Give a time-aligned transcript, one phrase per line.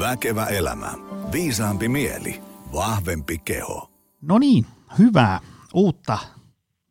[0.00, 0.92] Väkevä elämä.
[1.32, 2.42] Viisaampi mieli.
[2.72, 3.90] Vahvempi keho.
[4.22, 4.66] No niin,
[4.98, 5.40] hyvää
[5.74, 6.18] uutta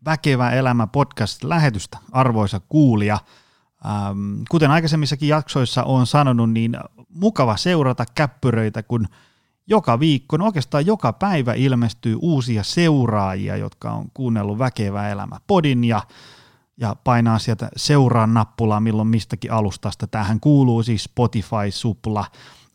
[0.06, 3.20] Väkevä elämä podcast-lähetystä, arvoisa kuulija.
[3.86, 6.78] Ähm, kuten aikaisemmissakin jaksoissa on sanonut, niin
[7.10, 9.08] mukava seurata käppyröitä, kun
[9.68, 15.84] joka viikko, no oikeastaan joka päivä ilmestyy uusia seuraajia, jotka on kuunnellut Väkevä elämä podin
[15.84, 16.02] ja
[16.82, 20.08] ja painaa sieltä seuraa nappulaa milloin mistäkin alustasta.
[20.08, 22.26] Tähän kuuluu siis Spotify, Supla,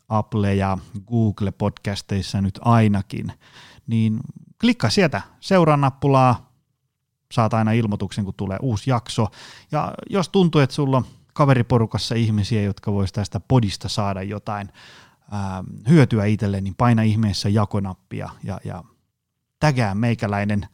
[0.09, 0.77] Apple ja
[1.07, 3.33] Google podcasteissa nyt ainakin.
[3.87, 4.19] Niin
[4.61, 6.51] klikkaa sieltä seuraa nappulaa,
[7.31, 9.27] saat aina ilmoituksen, kun tulee uusi jakso.
[9.71, 14.69] Ja jos tuntuu, että sulla on kaveriporukassa ihmisiä, jotka vois tästä podista saada jotain
[15.31, 18.83] ää, hyötyä itselleen, niin paina ihmeessä jakonappia ja, ja
[19.59, 20.67] tägää meikäläinen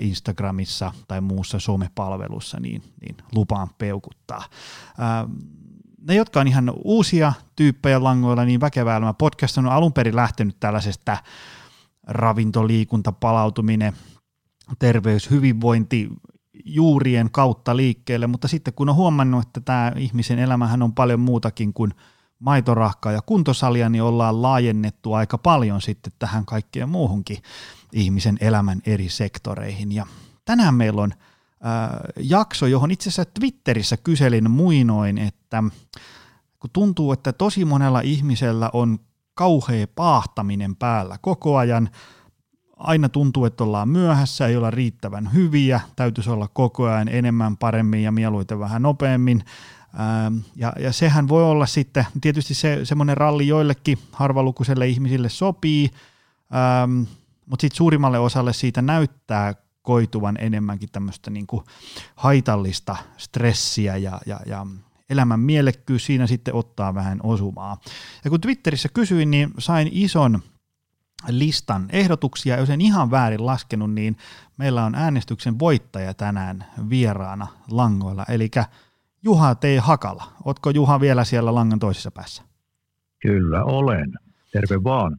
[0.00, 4.44] Instagramissa tai muussa somepalvelussa, niin, niin lupaan peukuttaa.
[6.08, 10.56] Ne, jotka on ihan uusia tyyppejä langoilla, niin Väkevä Elämä podcast on alun perin lähtenyt
[10.60, 11.16] tällaisesta
[12.06, 13.92] ravintoliikunta, palautuminen,
[14.78, 16.10] terveys, hyvinvointi,
[16.64, 21.72] juurien kautta liikkeelle, mutta sitten kun on huomannut, että tämä ihmisen elämähän on paljon muutakin
[21.72, 21.94] kuin
[22.38, 27.38] maitorahkaa ja kuntosalia, niin ollaan laajennettu aika paljon sitten tähän kaikkeen muuhunkin
[27.92, 29.92] ihmisen elämän eri sektoreihin.
[29.92, 30.06] Ja
[30.44, 31.12] tänään meillä on
[32.16, 35.62] jakso, johon itse asiassa Twitterissä kyselin muinoin, että
[36.60, 38.98] kun tuntuu, että tosi monella ihmisellä on
[39.34, 41.90] kauhea paahtaminen päällä koko ajan,
[42.76, 48.02] aina tuntuu, että ollaan myöhässä, ei olla riittävän hyviä, täytyisi olla koko ajan enemmän, paremmin
[48.02, 49.44] ja mieluiten vähän nopeammin.
[50.56, 55.90] Ja, ja sehän voi olla sitten, tietysti se semmoinen ralli joillekin harvalukuiselle ihmisille sopii,
[57.46, 61.64] mutta sitten suurimmalle osalle siitä näyttää koituvan enemmänkin tämmöistä niinku
[62.16, 64.66] haitallista stressiä ja, ja, ja
[65.10, 67.80] elämän mielekkyys siinä sitten ottaa vähän osumaa.
[68.24, 70.42] Ja kun Twitterissä kysyin, niin sain ison
[71.28, 74.16] listan ehdotuksia, jos en ihan väärin laskenut, niin
[74.56, 78.50] meillä on äänestyksen voittaja tänään vieraana langoilla, eli
[79.22, 79.64] Juha T.
[79.80, 80.32] Hakala.
[80.44, 82.42] Otko Juha vielä siellä langan toisessa päässä?
[83.22, 84.12] Kyllä olen.
[84.52, 85.18] Terve vaan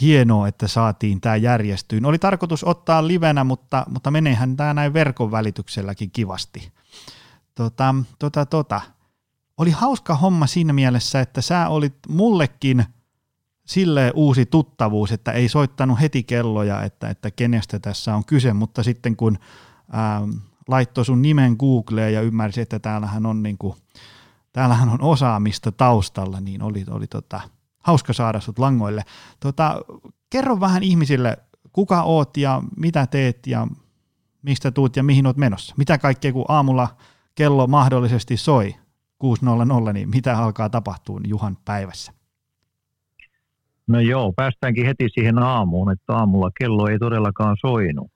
[0.00, 2.06] hienoa, että saatiin tämä järjestyyn.
[2.06, 6.72] Oli tarkoitus ottaa livenä, mutta, mutta meneehän tämä näin verkon välitykselläkin kivasti.
[7.54, 8.80] Tota, tota, tota.
[9.58, 12.84] Oli hauska homma siinä mielessä, että sä olit mullekin
[13.66, 18.82] sille uusi tuttavuus, että ei soittanut heti kelloja, että, että kenestä tässä on kyse, mutta
[18.82, 19.38] sitten kun
[19.92, 20.20] ää,
[20.68, 23.76] laittoi sun nimen Googleen ja ymmärsi, että täällähän on, niinku,
[24.52, 27.40] täällähän on osaamista taustalla, niin oli, oli tota,
[27.84, 29.02] hauska saada sut langoille.
[29.40, 29.80] Tota,
[30.30, 31.36] kerro vähän ihmisille,
[31.72, 33.66] kuka oot ja mitä teet ja
[34.42, 35.74] mistä tuut ja mihin oot menossa.
[35.78, 36.88] Mitä kaikkea, kun aamulla
[37.34, 38.74] kello mahdollisesti soi
[39.24, 42.12] 6.00, niin mitä alkaa tapahtua Juhan päivässä?
[43.86, 48.13] No joo, päästäänkin heti siihen aamuun, että aamulla kello ei todellakaan soinut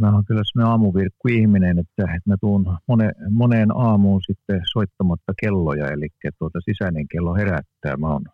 [0.00, 5.32] mä oon kyllä sellainen aamuvirkku ihminen, että, että mä tuun mone, moneen aamuun sitten soittamatta
[5.40, 7.96] kelloja, eli tuota sisäinen kello herättää.
[7.96, 8.24] Mä oon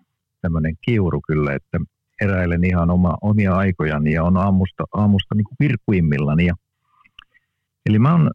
[0.43, 1.79] tämmöinen kiuru kyllä, että
[2.21, 6.47] heräilen ihan oma, omia aikojani ja on aamusta, aamusta niin kuin virkuimmillani.
[6.47, 6.55] Ja,
[7.87, 8.31] eli mä oon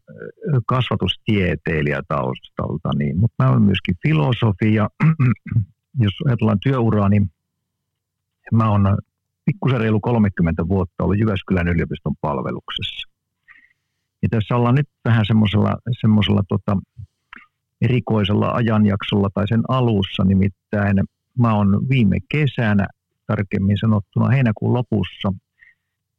[0.66, 4.88] kasvatustieteilijä taustalta, niin, mutta mä oon myöskin filosofi ja
[6.04, 7.30] jos ajatellaan työuraa, niin
[8.52, 8.98] mä oon
[9.44, 13.11] pikkusen reilu 30 vuotta ollut Jyväskylän yliopiston palveluksessa.
[14.22, 16.76] Ja tässä ollaan nyt vähän semmoisella, semmoisella tota,
[17.80, 20.96] erikoisella ajanjaksolla tai sen alussa, nimittäin
[21.38, 22.86] mä oon viime kesänä,
[23.26, 25.32] tarkemmin sanottuna heinäkuun lopussa,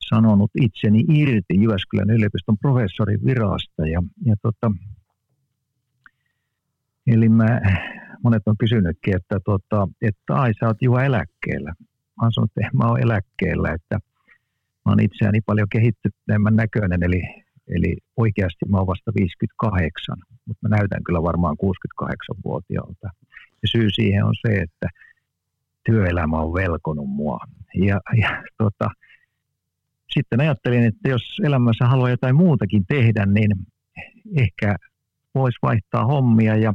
[0.10, 3.88] sanonut itseni irti Jyväskylän yliopiston professorin virasta.
[3.88, 4.72] Ja, ja tota,
[7.08, 7.62] eli mä,
[8.24, 11.74] monet on kysynytkin, että, tota, että ai sä oot Juha eläkkeellä.
[11.90, 13.96] Mä oon sanonut, että mä oon eläkkeellä, että
[14.86, 20.76] mä oon itseäni paljon kehittyneemmän näköinen, eli Eli oikeasti mä oon vasta 58, mutta mä
[20.78, 23.10] näytän kyllä varmaan 68-vuotiaalta.
[23.62, 24.88] Ja syy siihen on se, että
[25.86, 27.40] työelämä on velkonut mua.
[27.76, 28.90] Ja, ja tota,
[30.10, 33.52] sitten ajattelin, että jos elämässä haluaa jotain muutakin tehdä, niin
[34.38, 34.76] ehkä
[35.36, 36.56] voisi vaihtaa hommia.
[36.56, 36.74] Ja,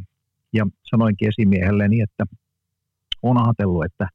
[0.52, 2.24] ja sanoinkin esimiehelleni, että
[3.22, 4.08] on ajatellut, että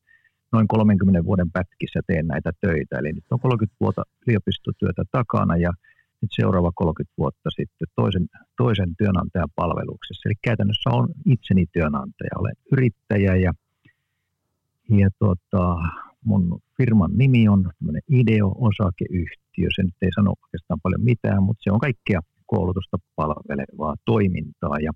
[0.52, 3.00] noin 30 vuoden pätkissä teen näitä töitä.
[3.00, 5.72] Eli nyt on 30 vuotta yliopistotyötä takana ja
[6.24, 8.26] nyt seuraava 30 vuotta sitten toisen,
[8.58, 10.28] toisen työnantajan palveluksessa.
[10.30, 13.52] Eli käytännössä on itseni työnantaja, olen yrittäjä ja,
[14.90, 15.76] ja tota,
[16.26, 17.72] mun firman nimi on
[18.12, 19.68] Ideo-osakeyhtiö.
[19.76, 24.92] Se nyt ei sano oikeastaan paljon mitään, mutta se on kaikkea koulutusta palvelevaa toimintaa ja,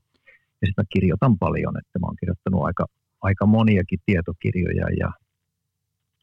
[0.62, 2.86] ja sitä kirjoitan paljon, että mä oon kirjoittanut aika
[3.22, 5.12] aika moniakin tietokirjoja ja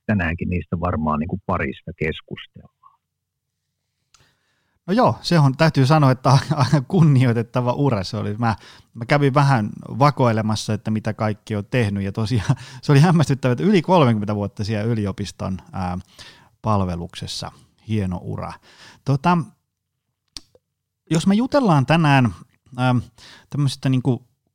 [0.06, 2.83] tänäänkin niistä varmaan niin kuin parista keskustellaan.
[4.86, 8.34] No joo, se on, täytyy sanoa, että aika kunnioitettava ura se oli.
[8.38, 8.56] Mä,
[8.94, 13.64] mä kävin vähän vakoilemassa, että mitä kaikki on tehnyt, ja tosiaan se oli hämmästyttävä, että
[13.64, 15.98] yli 30 vuotta siellä yliopiston ää,
[16.62, 17.52] palveluksessa.
[17.88, 18.52] Hieno ura.
[19.04, 19.38] Tota,
[21.10, 22.34] jos me jutellaan tänään
[22.76, 22.94] ää,
[23.50, 24.02] tämmöisestä niin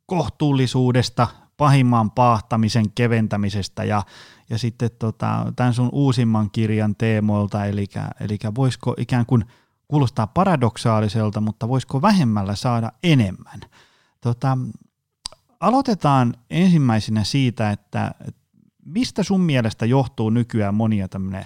[0.05, 1.27] kohtuullisuudesta,
[1.57, 4.03] pahimman paahtamisen keventämisestä ja,
[4.49, 7.85] ja sitten tota, tämän sun uusimman kirjan teemoilta, eli,
[8.19, 9.45] eli voisiko ikään kuin
[9.89, 13.59] kuulostaa paradoksaaliselta, mutta voisiko vähemmällä saada enemmän.
[14.21, 14.57] Tota,
[15.59, 18.11] aloitetaan ensimmäisenä siitä, että
[18.85, 21.45] mistä sun mielestä johtuu nykyään monia tämmöinen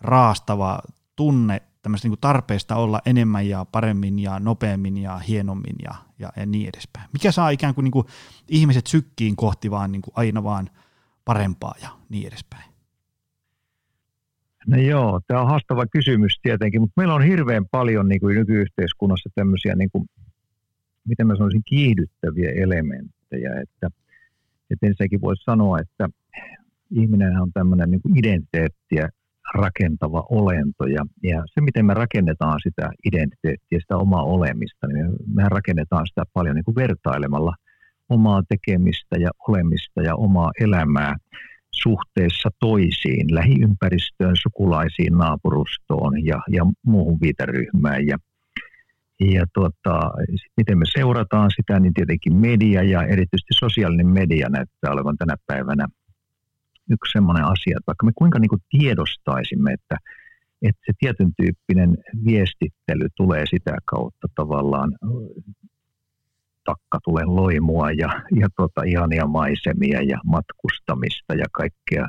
[0.00, 0.78] raastava
[1.16, 6.46] tunne tämmöistä niin tarpeesta olla enemmän ja paremmin ja nopeammin ja hienommin ja, ja, ja
[6.46, 7.08] niin edespäin.
[7.12, 8.06] Mikä saa ikään kuin, niin kuin
[8.48, 10.70] ihmiset sykkiin kohti vaan niin kuin aina vaan
[11.24, 12.75] parempaa ja niin edespäin?
[14.66, 19.30] No joo, tämä on haastava kysymys tietenkin, mutta meillä on hirveän paljon niin kuin nykyyhteiskunnassa
[19.34, 20.04] tämmöisiä, niin kuin,
[21.08, 23.90] miten mä sanoisin, kiihdyttäviä elementtejä, että,
[24.70, 26.08] että ensinnäkin voisi sanoa, että
[26.90, 29.08] ihminen on tämmöinen niin identiteettiä
[29.54, 30.84] rakentava olento.
[30.84, 36.22] Ja, ja se, miten me rakennetaan sitä identiteettiä, sitä omaa olemista, niin mehän rakennetaan sitä
[36.32, 37.54] paljon niin kuin vertailemalla
[38.08, 41.16] omaa tekemistä ja olemista ja omaa elämää
[41.82, 48.06] suhteessa toisiin, lähiympäristöön, sukulaisiin, naapurustoon ja, ja muuhun viiteryhmään.
[48.06, 48.18] Ja,
[49.20, 50.10] ja tuota,
[50.56, 55.86] miten me seurataan sitä, niin tietenkin media ja erityisesti sosiaalinen media näyttää olevan tänä päivänä
[56.90, 59.96] yksi sellainen asia, että vaikka me kuinka niin kuin tiedostaisimme, että,
[60.62, 64.92] että se tietyn tyyppinen viestittely tulee sitä kautta tavallaan
[66.66, 68.08] takka tulee loimua ja,
[68.40, 72.06] ja tota, ihania maisemia ja matkustamista ja kaikkea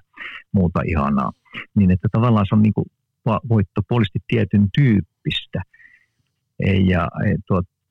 [0.52, 1.32] muuta ihanaa.
[1.76, 2.86] Niin että tavallaan se on niin kuin
[3.50, 5.62] voittopuolisesti tietyn tyyppistä.
[6.90, 7.08] Ja,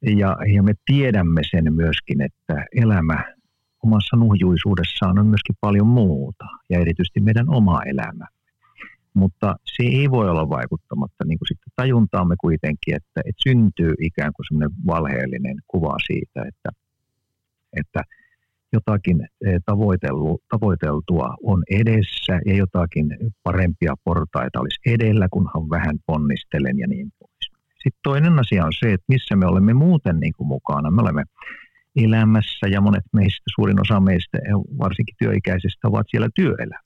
[0.02, 3.24] ja, ja me tiedämme sen myöskin, että elämä
[3.82, 8.26] omassa nuhjuisuudessaan on myöskin paljon muuta ja erityisesti meidän oma elämä.
[9.16, 14.32] Mutta se ei voi olla vaikuttamatta niin kuin sitten tajuntaamme kuitenkin, että, että syntyy ikään
[14.32, 16.70] kuin semmoinen valheellinen kuva siitä, että,
[17.80, 18.02] että
[18.72, 19.60] jotakin eh,
[20.50, 23.06] tavoiteltua on edessä ja jotakin
[23.42, 27.46] parempia portaita olisi edellä, kunhan vähän ponnistelen ja niin pois.
[27.82, 30.90] Sitten toinen asia on se, että missä me olemme muuten niin kuin mukana.
[30.90, 31.24] Me olemme
[31.96, 34.38] elämässä ja monet meistä, suurin osa meistä,
[34.78, 36.85] varsinkin työikäisistä, ovat siellä työelämässä.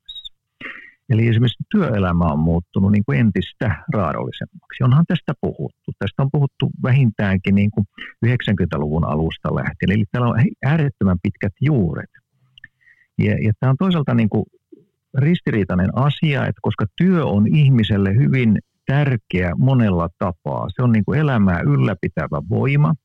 [1.10, 4.84] Eli esimerkiksi työelämä on muuttunut niin kuin entistä raadollisemmaksi.
[4.84, 5.92] Onhan tästä puhuttu.
[5.98, 7.86] Tästä on puhuttu vähintäänkin niin kuin
[8.26, 9.90] 90-luvun alusta lähtien.
[9.92, 12.10] Eli täällä on äärettömän pitkät juuret.
[13.18, 14.44] Ja, ja tämä on toisaalta niin kuin
[15.18, 20.66] ristiriitainen asia, että koska työ on ihmiselle hyvin tärkeä monella tapaa.
[20.76, 22.94] Se on niin kuin elämää ylläpitävä voima–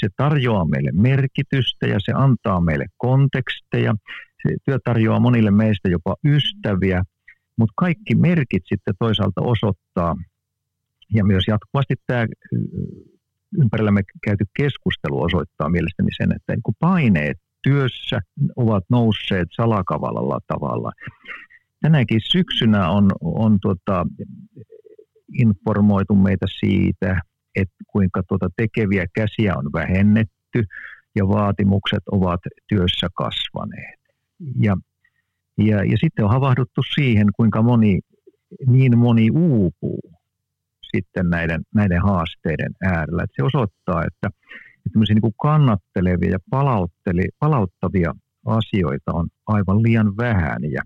[0.00, 3.94] se tarjoaa meille merkitystä ja se antaa meille konteksteja.
[4.42, 7.02] Se työ tarjoaa monille meistä jopa ystäviä,
[7.56, 10.16] mutta kaikki merkit sitten toisaalta osoittaa,
[11.14, 12.26] ja myös jatkuvasti tämä
[13.58, 18.20] ympärillämme käyty keskustelu osoittaa mielestäni sen, että niin paineet työssä
[18.56, 20.92] ovat nousseet salakavalalla tavalla.
[21.80, 24.06] Tänäkin syksynä on, on tuota,
[25.32, 27.20] informoitu meitä siitä,
[27.54, 30.64] että kuinka tuota tekeviä käsiä on vähennetty
[31.16, 34.00] ja vaatimukset ovat työssä kasvaneet.
[34.62, 34.76] Ja,
[35.58, 38.00] ja, ja sitten on havahduttu siihen, kuinka moni,
[38.66, 40.00] niin moni uupuu
[40.82, 43.22] sitten näiden, näiden haasteiden äärellä.
[43.22, 44.30] Että se osoittaa, että,
[44.86, 46.38] että niin kuin kannattelevia ja
[47.40, 48.14] palauttavia
[48.46, 50.64] asioita on aivan liian vähän.
[50.72, 50.82] Ja,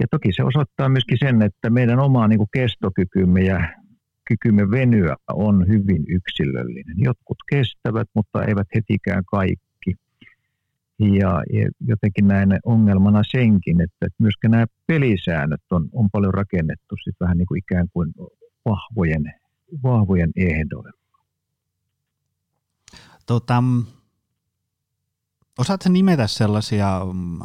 [0.00, 3.68] ja toki se osoittaa myöskin sen, että meidän oma niin kuin kestokykymme ja
[4.28, 6.94] kykymme venyä on hyvin yksilöllinen.
[6.96, 9.71] Jotkut kestävät, mutta eivät hetikään kaikki.
[11.02, 11.42] Ja,
[11.80, 17.46] jotenkin näin ongelmana senkin, että myöskin nämä pelisäännöt on, on paljon rakennettu sit vähän niin
[17.46, 18.12] kuin ikään kuin
[18.64, 19.24] vahvojen,
[19.82, 20.90] vahvojen ehdoille.
[23.26, 23.62] Tota,
[25.58, 27.38] Osaatko nimetä sellaisia, mm,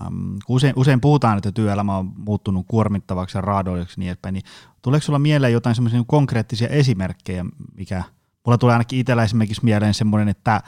[0.46, 4.44] kun usein, usein puhutaan, että työelämä on muuttunut kuormittavaksi ja raadolliseksi niin edespäin, niin
[4.82, 7.46] tuleeko sulla mieleen jotain semmoisia konkreettisia esimerkkejä,
[7.78, 8.04] mikä,
[8.46, 10.62] mulla tulee ainakin itsellä esimerkiksi mieleen semmoinen, että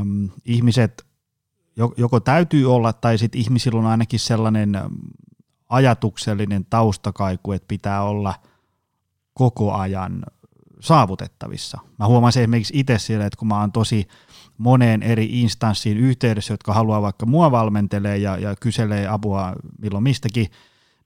[0.00, 1.07] äm, ihmiset
[1.96, 4.72] joko täytyy olla, tai sitten ihmisillä on ainakin sellainen
[5.68, 8.34] ajatuksellinen taustakaiku, että pitää olla
[9.34, 10.22] koko ajan
[10.80, 11.78] saavutettavissa.
[11.98, 14.08] Mä huomaan se esimerkiksi itse siellä, että kun mä oon tosi
[14.58, 20.46] moneen eri instanssiin yhteydessä, jotka haluaa vaikka mua valmentelee ja, ja kyselee apua milloin mistäkin,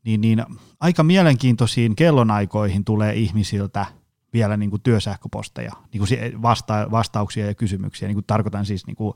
[0.04, 0.44] niin, niin
[0.80, 3.86] aika mielenkiintoisiin kellonaikoihin tulee ihmisiltä
[4.32, 8.08] vielä niin kuin työsähköposteja, niin kuin vasta- vastauksia ja kysymyksiä.
[8.08, 9.14] Niin kuin tarkoitan siis niin kuin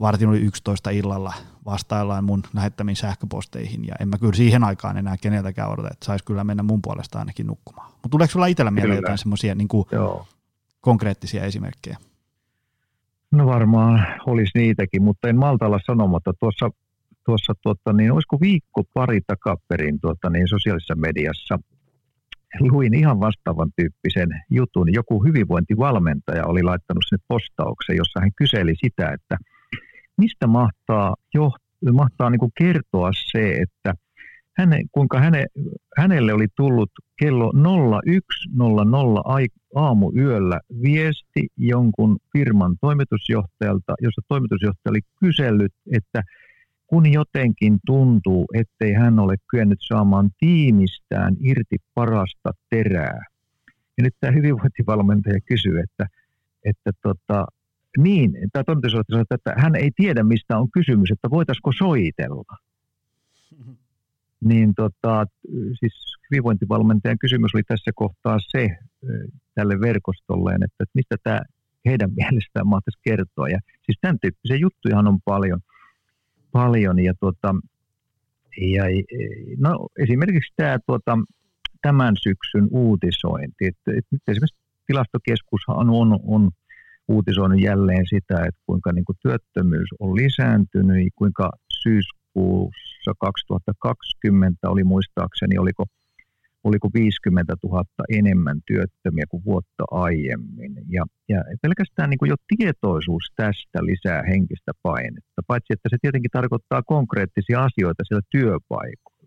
[0.00, 1.32] vartin oli 11 illalla
[1.66, 6.24] vastaillaan mun lähettämiin sähköposteihin, ja en mä kyllä siihen aikaan enää keneltäkään odota, että saisi
[6.24, 7.90] kyllä mennä mun puolesta ainakin nukkumaan.
[7.90, 9.68] Mutta tuleeko sulla itsellä mieleen jotain semmoisia niin
[10.80, 11.96] konkreettisia esimerkkejä?
[13.30, 16.32] No varmaan olisi niitäkin, mutta en malta olla sanomatta.
[16.40, 16.70] Tuossa,
[17.24, 21.58] tuossa tuota, niin olisiko viikko pari takaperin tuota, niin sosiaalisessa mediassa
[22.60, 24.92] luin ihan vastaavan tyyppisen jutun.
[24.92, 29.38] Joku hyvinvointivalmentaja oli laittanut sinne postauksen, jossa hän kyseli sitä, että
[30.18, 31.52] mistä mahtaa, jo,
[31.92, 33.94] mahtaa niin kuin kertoa se, että
[34.58, 35.46] häne, kuinka häne,
[35.98, 46.22] hänelle oli tullut kello 01.00 aamuyöllä viesti jonkun firman toimitusjohtajalta, jossa toimitusjohtaja oli kysellyt, että
[46.86, 53.24] kun jotenkin tuntuu, ettei hän ole kyennyt saamaan tiimistään irti parasta terää.
[53.98, 56.06] Ja nyt tämä hyvinvointivalmentaja kysyy, että,
[56.64, 57.46] että tota,
[58.02, 62.56] niin, tämä toimitusjohtaja sanoi, että hän ei tiedä, mistä on kysymys, että voitaisiko soitella.
[64.44, 65.26] Niin tota,
[65.80, 68.78] siis hyvinvointivalmentajan kysymys oli tässä kohtaa se
[69.54, 71.40] tälle verkostolleen, että, mistä tämä
[71.84, 73.48] heidän mielestään mahtaisi kertoa.
[73.48, 75.60] Ja siis tämän tyyppisiä juttuja on paljon.
[76.52, 77.54] paljon ja tota,
[78.60, 78.84] ja,
[79.58, 81.18] no, esimerkiksi tämä tuota,
[81.82, 83.66] tämän syksyn uutisointi.
[83.66, 86.50] Että, että nyt esimerkiksi tilastokeskushan on, on
[87.08, 91.50] uutisoinut jälleen sitä, että kuinka niin kuin työttömyys on lisääntynyt, kuinka
[91.82, 95.84] syyskuussa 2020 oli muistaakseni, oliko,
[96.64, 100.72] oliko 50 000 enemmän työttömiä kuin vuotta aiemmin.
[100.88, 106.30] Ja, ja pelkästään niin kuin jo tietoisuus tästä lisää henkistä painetta, paitsi että se tietenkin
[106.30, 109.17] tarkoittaa konkreettisia asioita siellä työpaikoilla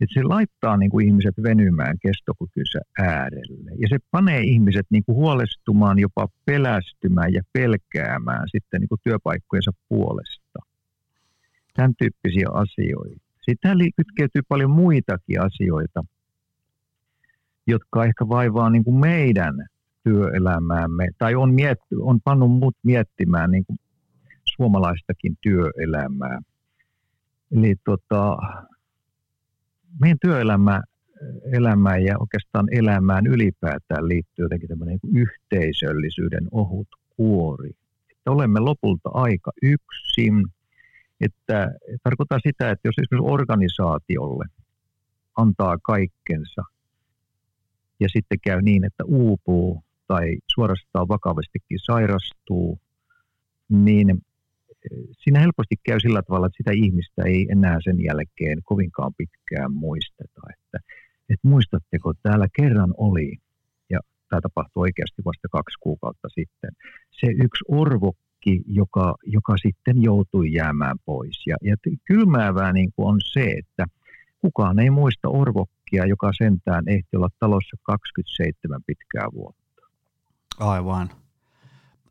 [0.00, 3.70] että se laittaa niin kuin ihmiset venymään kestokykynsä äärelle.
[3.78, 9.70] Ja se panee ihmiset niin kuin huolestumaan, jopa pelästymään ja pelkäämään sitten niin kuin työpaikkojensa
[9.88, 10.58] puolesta.
[11.74, 13.26] Tämän tyyppisiä asioita.
[13.36, 16.04] Sitten tähän kytkeytyy paljon muitakin asioita,
[17.66, 19.54] jotka ehkä vaivaa niin kuin meidän
[20.04, 23.78] työelämäämme, tai on, mietti, on pannut mut miettimään niin kuin
[24.44, 26.40] suomalaistakin työelämää.
[27.52, 28.36] Eli tota,
[30.00, 30.82] meidän työelämä
[31.52, 37.70] elämään ja oikeastaan elämään ylipäätään liittyy jotenkin tämmöinen niin yhteisöllisyyden ohut kuori.
[38.10, 40.44] Että olemme lopulta aika yksin.
[41.20, 41.70] Että
[42.02, 44.44] tarkoittaa sitä, että jos esimerkiksi organisaatiolle
[45.36, 46.62] antaa kaikkensa
[48.00, 52.78] ja sitten käy niin, että uupuu tai suorastaan vakavastikin sairastuu,
[53.68, 54.22] niin
[55.18, 60.40] siinä helposti käy sillä tavalla, että sitä ihmistä ei enää sen jälkeen kovinkaan pitkään muisteta.
[60.54, 60.78] Että,
[61.28, 63.36] että muistatteko, täällä kerran oli,
[63.90, 66.70] ja tämä tapahtui oikeasti vasta kaksi kuukautta sitten,
[67.10, 71.46] se yksi orvokki, joka, joka sitten joutui jäämään pois.
[71.46, 73.84] Ja, ja kylmäävää niin kuin on se, että
[74.38, 79.82] kukaan ei muista orvokkia, joka sentään ehti olla talossa 27 pitkää vuotta.
[80.58, 81.10] Aivan.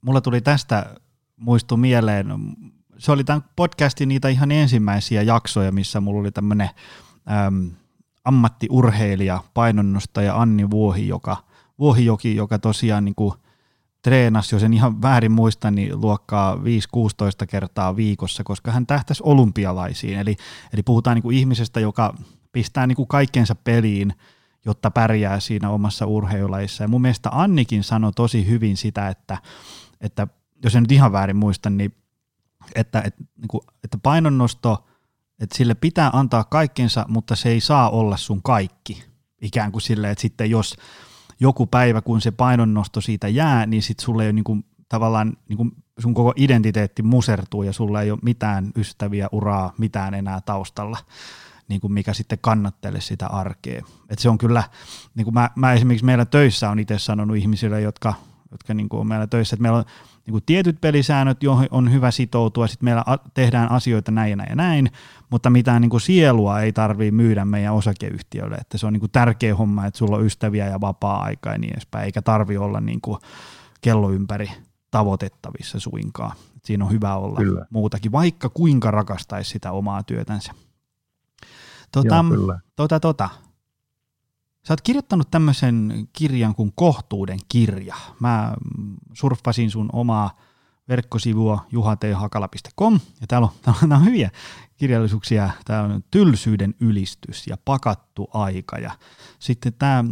[0.01, 0.96] Mulla tuli tästä
[1.38, 2.27] muistui mieleen,
[2.98, 6.70] se oli tämän podcastin niitä ihan ensimmäisiä jaksoja, missä mulla oli tämmöinen
[7.48, 7.72] äm,
[8.25, 11.38] ammattiurheilija, painonnostaja Anni Vuohi, joka,
[11.80, 13.34] Vuohijoki, joka tosiaan niin kuin
[14.01, 16.60] treenasi, jos en ihan väärin muista, niin luokkaa 5-16
[17.48, 20.20] kertaa viikossa, koska hän tähtäisi olympialaisiin.
[20.20, 20.36] Eli,
[20.74, 22.13] eli puhutaan niin kuin ihmisestä, joka
[22.51, 24.13] pistää niin kuin kaikkensa peliin,
[24.65, 26.84] jotta pärjää siinä omassa urheilulajissa.
[26.84, 29.38] Ja mun mielestä Annikin sanoi tosi hyvin sitä, että,
[30.01, 30.27] että
[30.64, 31.96] jos en nyt ihan väärin muista, niin
[32.76, 34.86] että, että, niin kuin, että painonnosto,
[35.40, 39.04] että sille pitää antaa kaikkensa, mutta se ei saa olla sun kaikki.
[39.42, 40.76] Ikään kuin silleen, että sitten jos
[41.40, 45.38] joku päivä, kun se painonnosto siitä jää, niin sitten sulle ei ole niin kuin, tavallaan
[45.50, 50.42] niin kuin sun koko identiteetti musertuu ja sulla ei ole mitään ystäviä, uraa, mitään enää
[50.42, 50.98] taustalla,
[51.68, 53.86] niin kuin mikä sitten kannattelee sitä arkea.
[54.10, 54.64] Et se on kyllä,
[55.16, 58.14] niin kuin mä, mä esimerkiksi meillä töissä on itse sanonut ihmisille, jotka,
[58.52, 59.86] jotka niin kuin on meillä töissä, että meillä on
[60.25, 64.36] niin kuin tietyt pelisäännöt, joihin on hyvä sitoutua, sitten meillä a- tehdään asioita näin ja
[64.36, 64.91] näin ja näin,
[65.29, 69.12] mutta mitään niin kuin sielua ei tarvitse myydä meidän osakeyhtiölle, että se on niin kuin
[69.12, 73.01] tärkeä homma, että sulla on ystäviä ja vapaa-aika ja niin edespäin, eikä tarvi olla niin
[73.01, 73.17] kuin
[73.82, 74.51] kello ympäri
[74.91, 76.36] tavoitettavissa suinkaan.
[76.63, 77.65] Siinä on hyvä olla kyllä.
[77.70, 80.51] muutakin, vaikka kuinka rakastaisi sitä omaa työtänsä.
[81.91, 83.29] Tota, Joo, tota, tota.
[84.68, 87.96] Sä oot kirjoittanut tämmöisen kirjan kuin Kohtuuden kirja.
[88.20, 88.54] Mä
[89.14, 90.38] surffasin sun omaa
[90.90, 94.30] verkkosivua juhatehakala.com ja täällä on, täällä on hyviä
[94.78, 95.50] kirjallisuuksia.
[95.66, 98.92] Täällä on tylsyyden ylistys ja pakattu aika ja
[99.40, 100.04] sitten tämä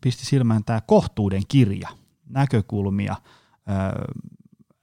[0.00, 1.88] pisti silmään tämä kohtuuden kirja,
[2.28, 3.16] näkökulmia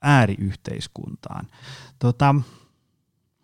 [0.02, 1.46] ääriyhteiskuntaan.
[1.98, 2.34] Tota,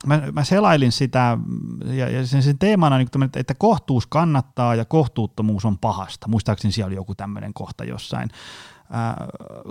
[0.07, 1.39] mä, mä selailin sitä,
[1.85, 6.29] ja, ja sen, sen teemana, niin että kohtuus kannattaa ja kohtuuttomuus on pahasta.
[6.29, 8.31] Muistaakseni siellä oli joku tämmöinen kohta jossain.
[8.91, 9.27] Ää,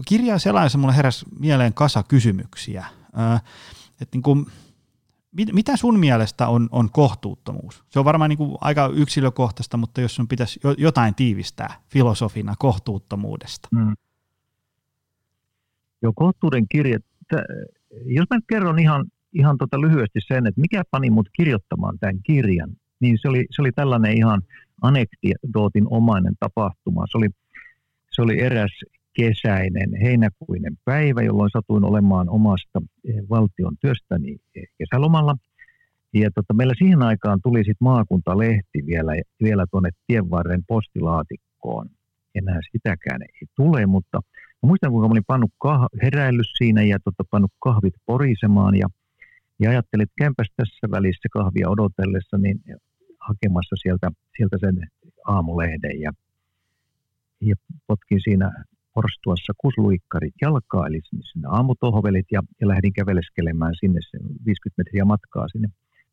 [0.07, 2.85] kirjaa selailissa mulle heräsi mieleen kasa kysymyksiä.
[3.13, 3.39] Ää,
[4.01, 4.45] että niin kuin,
[5.31, 7.83] mit, mitä sun mielestä on, on kohtuuttomuus?
[7.89, 13.67] Se on varmaan niin kuin aika yksilökohtaista, mutta jos sun pitäisi jotain tiivistää filosofina kohtuuttomuudesta.
[13.71, 13.95] Mm.
[16.01, 16.99] Joo, kohtuuden kirja.
[18.05, 19.05] Jos mä kerron ihan
[19.39, 23.61] ihan tota lyhyesti sen, että mikä pani mut kirjoittamaan tämän kirjan, niin se oli, se
[23.61, 24.41] oli tällainen ihan
[24.81, 27.05] anekdootin omainen tapahtuma.
[27.11, 27.29] Se oli,
[28.11, 28.71] se oli eräs
[29.13, 35.35] kesäinen, heinäkuinen päivä, jolloin satuin olemaan omasta eh, valtion työstäni eh, kesälomalla.
[36.13, 39.11] Ja tota, meillä siihen aikaan tuli sitten maakuntalehti vielä,
[39.43, 41.87] vielä tuonne tienvarren postilaatikkoon.
[42.35, 44.21] Enää sitäkään ei tule, mutta
[44.61, 48.87] muistan kuinka olin pannut kah- heräillyt siinä ja tota, pannut kahvit porisemaan ja
[49.59, 52.59] ja ajattelin, että kämpäs tässä välissä kahvia odotellessa, niin
[53.19, 54.87] hakemassa sieltä, sieltä sen
[55.27, 56.11] aamulehden ja,
[57.41, 57.55] ja
[57.87, 58.51] potkin siinä
[58.93, 65.47] porstuassa kusluikkarit jalkaa, eli sinne aamutohvelit ja, ja lähdin käveleskelemään sinne sen 50 metriä matkaa
[65.47, 65.67] sinne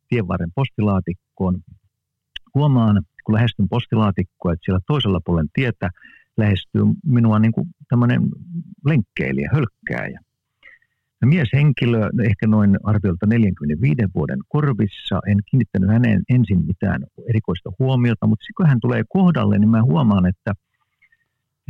[0.09, 1.61] tienvarren postilaatikkoon.
[2.55, 5.91] Huomaan, kun lähestyn postilaatikkoa, että siellä toisella puolen tietä
[6.37, 8.23] lähestyy minua niin kuin tämmöinen
[8.87, 10.21] lenkkeilijä, hölkkääjä.
[11.27, 18.43] Mieshenkilö, ehkä noin arviolta 45 vuoden korvissa, en kiinnittänyt häneen ensin mitään erikoista huomiota, mutta
[18.43, 20.53] sitten kun hän tulee kohdalle, niin mä huomaan, että,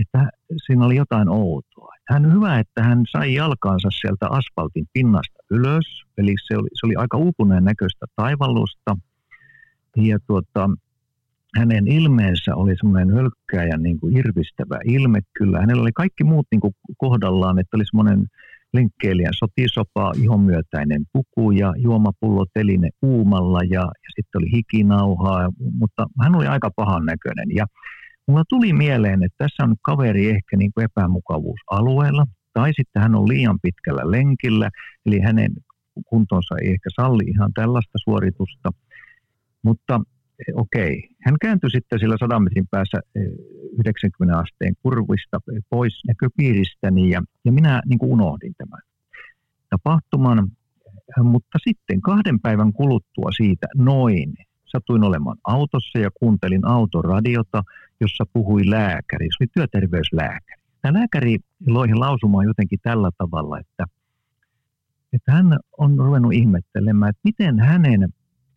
[0.00, 0.28] että
[0.66, 1.94] siinä oli jotain outoa.
[2.08, 6.96] Hän hyvä, että hän sai jalkaansa sieltä asfaltin pinnasta ylös, eli se oli, se oli
[6.96, 8.96] aika uupuneen näköistä taivallusta.
[9.96, 10.70] Ja tuota,
[11.56, 15.60] hänen ilmeensä oli semmoinen hölkkääjän niin kuin irvistävä ilme kyllä.
[15.60, 18.26] Hänellä oli kaikki muut niin kuin kohdallaan, että oli semmoinen
[18.74, 26.34] lenkkeilijän sotisopa, ihonmyötäinen puku ja juomapullo teline uumalla ja, ja sitten oli hikinauhaa, mutta hän
[26.34, 27.48] oli aika pahan näköinen.
[27.54, 27.66] Ja
[28.26, 33.28] mulla tuli mieleen, että tässä on kaveri ehkä niin kuin epämukavuusalueella, tai sitten hän on
[33.28, 34.70] liian pitkällä lenkillä,
[35.06, 35.52] eli hänen
[36.06, 38.70] kuntonsa ei ehkä salli ihan tällaista suoritusta.
[39.62, 40.00] Mutta
[40.38, 43.22] eh, okei, hän kääntyi sitten sillä sadan metrin päässä eh,
[43.78, 45.38] 90 asteen kurvista
[45.70, 48.80] pois näköpiiristäni ja, ja minä niin kuin unohdin tämän
[49.70, 50.50] tapahtuman.
[51.22, 57.62] Mutta sitten kahden päivän kuluttua siitä noin satuin olemaan autossa ja kuuntelin autoradiota,
[58.00, 59.26] jossa puhui lääkäri.
[59.26, 60.62] Se oli työterveyslääkäri.
[60.82, 63.84] Tämä lääkäri loihin lausumaan jotenkin tällä tavalla, että,
[65.12, 68.08] että hän on ruvennut ihmettelemään, että miten hänen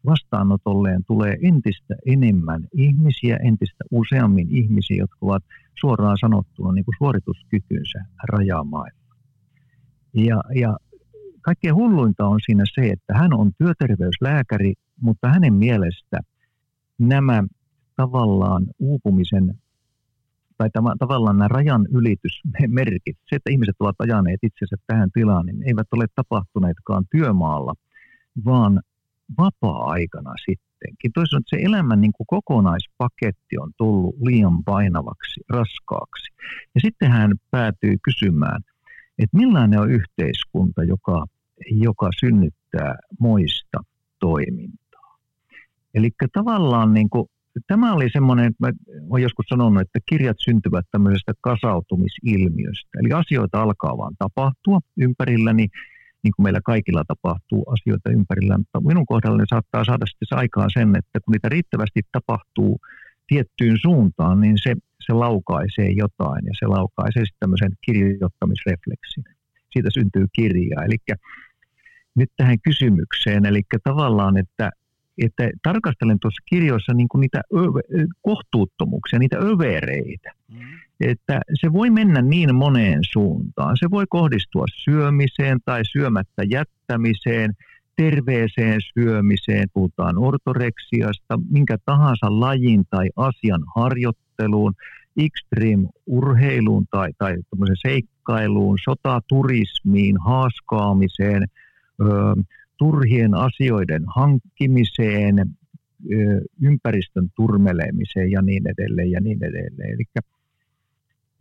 [0.06, 5.44] vastaanotolleen tulee entistä enemmän ihmisiä, entistä useammin ihmisiä, jotka ovat
[5.80, 9.16] suoraan sanottuna niin kuin suorituskykynsä rajamailla.
[10.14, 10.78] Ja, ja
[11.42, 16.20] kaikkein hulluinta on siinä se, että hän on työterveyslääkäri, mutta hänen mielestä
[17.00, 17.44] nämä
[17.96, 19.56] tavallaan uupumisen
[20.58, 25.64] tai tämä, tavallaan nämä rajan ylitysmerkit, se, että ihmiset ovat ajaneet itsensä tähän tilaan, niin
[25.64, 27.74] eivät ole tapahtuneetkaan työmaalla,
[28.46, 28.82] vaan
[29.38, 31.12] vapaa-aikana sittenkin.
[31.14, 36.34] Toisaalta se elämän niin kuin kokonaispaketti on tullut liian painavaksi, raskaaksi.
[36.76, 38.62] Ja sitten hän päätyy kysymään,
[39.20, 41.26] että millainen on yhteiskunta, joka,
[41.72, 43.80] joka synnyttää moista
[44.20, 45.18] toimintaa.
[45.94, 47.30] Eli tavallaan niin kuin,
[47.68, 48.72] tämä oli semmoinen, että mä
[49.10, 52.90] olen joskus sanonut, että kirjat syntyvät tämmöisestä kasautumisilmiöstä.
[53.00, 55.70] Eli asioita alkaa vaan tapahtua ympärilläni niin
[56.36, 61.20] kuin meillä kaikilla tapahtuu asioita ympärillä, mutta minun kohdallani saattaa saada sitten aikaan sen, että
[61.20, 62.80] kun niitä riittävästi tapahtuu
[63.28, 69.24] tiettyyn suuntaan, niin se, se laukaisee jotain ja se laukaisee sitten tämmöisen kirjoittamisrefleksin.
[69.74, 70.84] Siitä syntyy kirja.
[70.84, 70.98] Eli
[72.16, 74.72] nyt tähän kysymykseen, eli tavallaan, että
[75.18, 80.32] että tarkastelen tuossa kirjoissa niin kuin niitä ö- kohtuuttomuuksia, niitä övereitä.
[80.48, 80.60] Mm.
[81.00, 83.78] Että se voi mennä niin moneen suuntaan.
[83.80, 87.54] Se voi kohdistua syömiseen tai syömättä jättämiseen,
[87.96, 94.74] terveeseen syömiseen, puhutaan ortoreksiasta, minkä tahansa lajin tai asian harjoitteluun,
[95.18, 97.36] extreme-urheiluun tai, tai
[97.82, 101.46] seikkailuun, sotaturismiin, haaskaamiseen,
[102.02, 102.34] öö,
[102.78, 105.36] turhien asioiden hankkimiseen,
[106.62, 109.94] ympäristön turmelemiseen ja niin edelleen ja niin edelleen.
[109.94, 110.04] Eli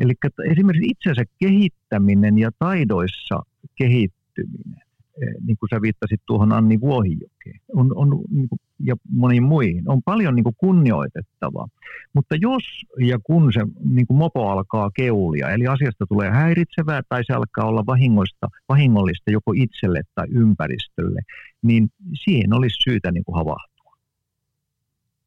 [0.01, 0.13] Eli
[0.51, 3.43] esimerkiksi itsensä kehittäminen ja taidoissa
[3.75, 4.83] kehittyminen,
[5.23, 9.91] eh, niin kuin sä viittasit tuohon Anni Vuohijokeen on, on, niin kuin, ja moniin muihin,
[9.91, 11.69] on paljon niin kuin kunnioitettavaa.
[12.13, 12.63] Mutta jos
[13.01, 17.67] ja kun se niin kuin mopo alkaa keulia, eli asiasta tulee häiritsevää tai se alkaa
[17.67, 21.21] olla vahingoista, vahingollista joko itselle tai ympäristölle,
[21.63, 21.89] niin
[22.25, 23.97] siihen olisi syytä niin kuin havahtua.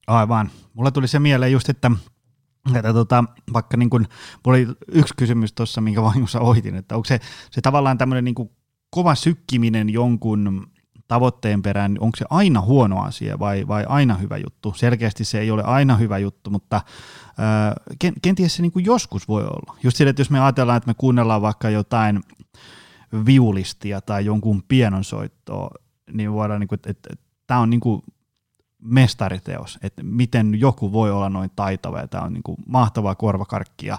[0.07, 0.49] Aivan.
[0.73, 1.91] Mulla tuli se mieleen just, että
[2.75, 4.07] että tota, vaikka niin kuin,
[4.47, 7.19] oli yksi kysymys tuossa, minkä vahingossa ohitin, että onko se,
[7.51, 8.49] se tavallaan tämmöinen niin
[8.89, 10.67] kova sykkiminen jonkun
[11.07, 14.73] tavoitteen perään, onko se aina huono asia vai, vai aina hyvä juttu?
[14.73, 16.81] Selkeästi se ei ole aina hyvä juttu, mutta
[17.37, 17.75] ää,
[18.21, 19.75] kenties se niin kuin joskus voi olla.
[19.83, 22.21] Just sille, että jos me ajatellaan, että me kuunnellaan vaikka jotain
[23.25, 25.69] viulistia tai jonkun pienonsoittoa,
[26.11, 28.01] niin voidaan, niin kuin, että, että, että tämä on niin kuin
[28.81, 33.97] mestariteos, että miten joku voi olla noin taitava ja tämä on niin kuin mahtavaa korvakarkkia,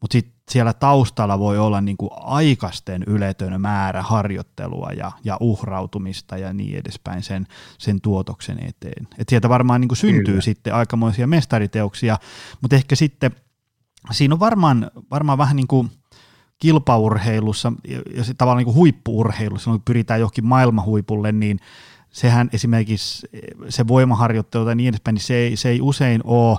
[0.00, 6.38] mutta sitten siellä taustalla voi olla niin kuin aikaisten yletön määrä harjoittelua ja, ja uhrautumista
[6.38, 7.46] ja niin edespäin sen,
[7.78, 9.08] sen tuotoksen eteen.
[9.18, 10.40] Et sieltä varmaan niin kuin syntyy Kyllä.
[10.40, 12.18] sitten aikamoisia mestariteoksia,
[12.60, 13.30] mutta ehkä sitten
[14.10, 15.90] siinä on varmaan, varmaan vähän niin kuin
[16.58, 21.60] kilpaurheilussa ja, ja tavallaan niin kuin huippuurheilussa, kun pyritään johonkin maailmahuipulle, niin
[22.10, 23.28] sehän esimerkiksi
[23.68, 26.58] se voimaharjoittelu tai niin edespäin, niin se ei, se ei usein ole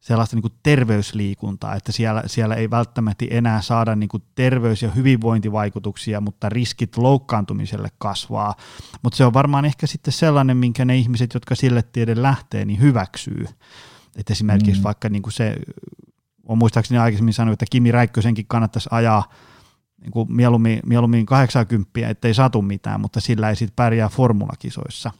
[0.00, 4.90] sellaista niin kuin terveysliikuntaa, että siellä, siellä ei välttämättä enää saada niin kuin terveys- ja
[4.90, 8.54] hyvinvointivaikutuksia, mutta riskit loukkaantumiselle kasvaa.
[9.02, 12.80] Mutta se on varmaan ehkä sitten sellainen, minkä ne ihmiset, jotka sille tiede lähtee, niin
[12.80, 13.46] hyväksyy.
[14.16, 14.84] Et esimerkiksi mm.
[14.84, 15.56] vaikka niin kuin se,
[16.44, 19.32] on muistaakseni aikaisemmin sanonut, että Kimi Räikkösenkin kannattaisi ajaa
[20.00, 25.12] niin kuin mieluummin, mieluummin 80, ettei satu mitään, mutta sillä ei sitten pärjää formulakisoissa.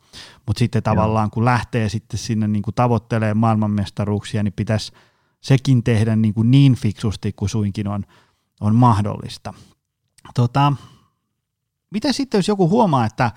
[0.47, 4.93] Mutta sitten tavallaan kun lähtee sitten sinne niin kuin tavoittelemaan maailmanmestaruuksia, niin pitäisi
[5.41, 8.05] sekin tehdä niin, kuin niin fiksusti kuin suinkin on,
[8.61, 9.55] on mahdollista.
[10.35, 10.73] Tota,
[11.91, 13.33] miten sitten, jos joku huomaa, että,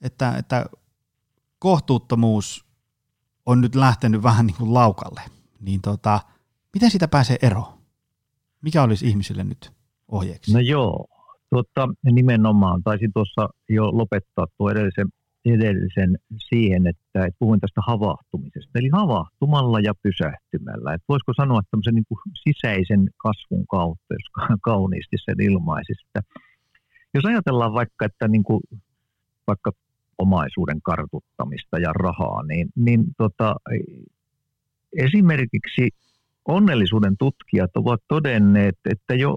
[0.00, 0.66] että, että
[1.58, 2.64] kohtuuttomuus
[3.46, 5.20] on nyt lähtenyt vähän niin kuin laukalle,
[5.60, 6.20] niin tota,
[6.74, 7.78] miten sitä pääsee eroon?
[8.62, 9.72] Mikä olisi ihmisille nyt
[10.12, 10.52] ohjeeksi?
[10.52, 11.06] No joo,
[11.50, 12.82] tuota, nimenomaan.
[12.82, 15.08] Taisin tuossa jo lopettaa tuo edellisen,
[15.44, 18.78] edellisen siihen, että, että puhuin tästä havahtumisesta.
[18.78, 20.94] Eli havahtumalla ja pysähtymällä.
[20.94, 26.04] Että voisiko sanoa tämmöisen niin kuin sisäisen kasvun kautta, jos kauniisti sen ilmaisisi.
[26.06, 26.40] Että
[27.14, 28.60] jos ajatellaan vaikka, että niin kuin,
[29.46, 29.72] vaikka
[30.18, 33.56] omaisuuden kartuttamista ja rahaa, niin, niin tota,
[34.96, 35.88] esimerkiksi
[36.48, 39.36] onnellisuuden tutkijat ovat todenneet, että jo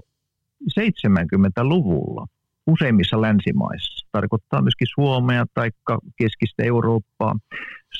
[0.80, 2.26] 70-luvulla
[2.66, 5.70] useimmissa länsimaissa, tarkoittaa myöskin Suomea tai
[6.16, 7.38] keskistä Eurooppaa,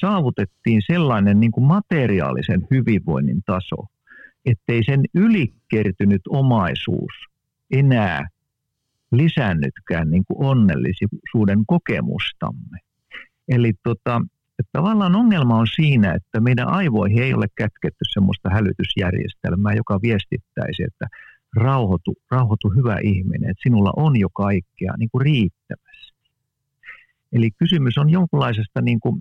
[0.01, 3.77] saavutettiin sellainen niin kuin materiaalisen hyvinvoinnin taso,
[4.45, 7.13] ettei sen ylikertynyt omaisuus
[7.71, 8.29] enää
[9.13, 12.79] lisännytkään niin kuin onnellisuuden kokemustamme.
[13.49, 14.23] Eli tota,
[14.59, 20.83] että tavallaan ongelma on siinä, että meidän aivoihin ei ole kätketty sellaista hälytysjärjestelmää, joka viestittäisi,
[20.83, 21.07] että
[21.57, 26.17] rauhoitu, rauhoitu hyvä ihminen, että sinulla on jo kaikkea niin kuin riittävästi.
[27.33, 29.21] Eli kysymys on jonkinlaisesta niin kuin,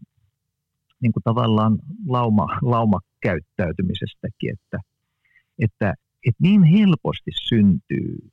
[1.02, 4.80] niin kuin tavallaan lauma, laumakäyttäytymisestäkin, että,
[5.60, 5.94] että,
[6.28, 8.30] että niin helposti syntyy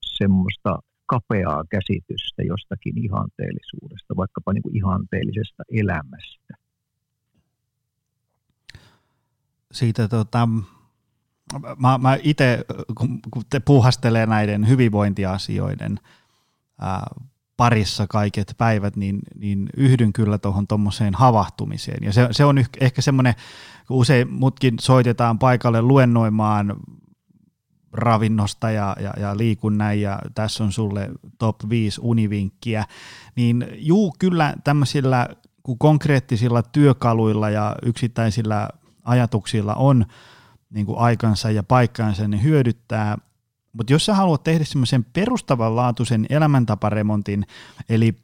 [0.00, 6.54] semmoista kapeaa käsitystä jostakin ihanteellisuudesta, vaikkapa niin kuin ihanteellisesta elämästä.
[9.72, 10.48] Siitä tota,
[11.78, 12.64] mä, mä itse,
[12.98, 16.00] kun, kun te puuhastelee näiden hyvinvointiasioiden
[16.80, 17.06] ää,
[17.56, 22.04] parissa kaiket päivät, niin, niin yhdyn kyllä tuohon tuommoiseen havahtumiseen.
[22.04, 23.34] Ja se, se on ehkä semmoinen,
[23.88, 26.76] kun usein mutkin soitetaan paikalle luennoimaan
[27.92, 32.84] ravinnosta ja, ja, ja liikun näin, ja tässä on sulle top 5 univinkkiä,
[33.36, 35.28] niin juu, kyllä tämmöisillä
[35.78, 38.68] konkreettisilla työkaluilla ja yksittäisillä
[39.04, 40.06] ajatuksilla on
[40.72, 43.18] niin kuin aikansa ja paikkaansa, ne hyödyttää.
[43.72, 47.46] Mutta jos sä haluat tehdä semmoisen perustavanlaatuisen elämäntaparemontin,
[47.88, 48.18] eli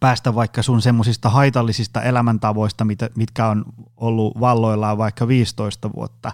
[0.00, 3.64] päästä vaikka sun semmoisista haitallisista elämäntavoista, mit, mitkä on
[3.96, 6.32] ollut valloillaan vaikka 15 vuotta,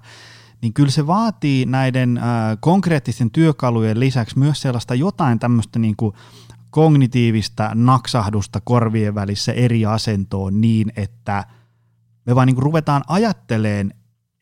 [0.63, 2.25] niin kyllä se vaatii näiden äh,
[2.61, 6.15] konkreettisten työkalujen lisäksi myös sellaista jotain tämmöistä niin kuin
[6.71, 11.45] kognitiivista naksahdusta korvien välissä eri asentoon niin, että
[12.27, 13.95] me vaan niin kuin ruvetaan ajatteleen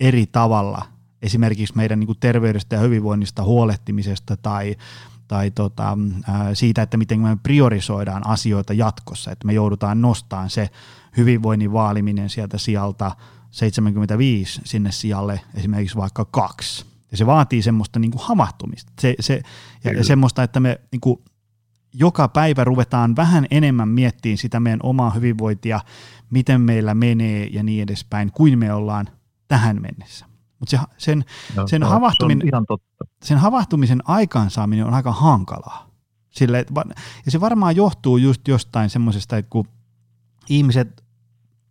[0.02, 0.86] eri tavalla
[1.22, 4.76] esimerkiksi meidän niin kuin terveydestä ja hyvinvoinnista huolehtimisesta tai,
[5.28, 5.98] tai tota,
[6.54, 10.70] siitä, että miten me priorisoidaan asioita jatkossa, että me joudutaan nostamaan se
[11.16, 13.10] hyvinvoinnin vaaliminen sieltä sieltä
[13.50, 16.86] 75 sinne sijalle esimerkiksi vaikka kaksi.
[17.10, 18.92] Ja se vaatii semmoista niin kuin havahtumista.
[19.00, 19.42] Se, se,
[19.84, 21.20] ja, ja semmoista, että me niin kuin,
[21.94, 25.80] joka päivä ruvetaan vähän enemmän miettimään sitä meidän omaa hyvinvointia,
[26.30, 29.08] miten meillä menee ja niin edespäin, kuin me ollaan
[29.52, 30.26] tähän mennessä.
[30.58, 31.24] Mutta se, sen,
[31.56, 33.04] no, sen, havahtuminen, ihan totta.
[33.22, 35.90] sen havahtumisen aikaansaaminen on aika hankalaa.
[36.30, 36.66] Sille,
[37.24, 39.68] ja se varmaan johtuu just jostain semmoisesta, että kun
[40.48, 41.04] ihmiset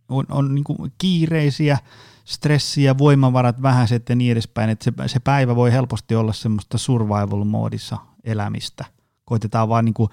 [0.10, 1.78] on, on niin kiireisiä,
[2.26, 7.98] stressiä, voimavarat vähäiset ja niin edespäin, että se, se päivä voi helposti olla semmoista survival-moodissa
[8.24, 8.86] elämistä.
[9.26, 10.10] Koitetaan vaan niin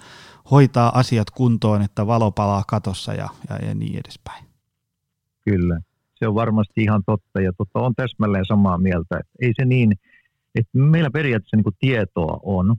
[0.51, 4.45] hoitaa asiat kuntoon, että valo palaa katossa ja, ja, ja niin edespäin.
[5.45, 5.79] Kyllä,
[6.19, 9.17] se on varmasti ihan totta ja totta on täsmälleen samaa mieltä.
[9.19, 9.91] Että ei se niin,
[10.55, 12.75] että meillä periaatteessa niin tietoa on,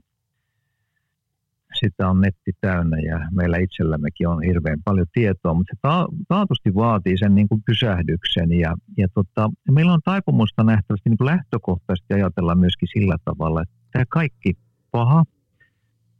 [1.79, 6.75] sitä on netti täynnä ja meillä itsellämmekin on hirveän paljon tietoa, mutta se ta- taatusti
[6.75, 12.13] vaatii sen niin kuin pysähdyksen ja, ja tota, meillä on taipumusta nähtävästi niin kuin lähtökohtaisesti
[12.13, 14.53] ajatella myöskin sillä tavalla, että tämä kaikki
[14.91, 15.23] paha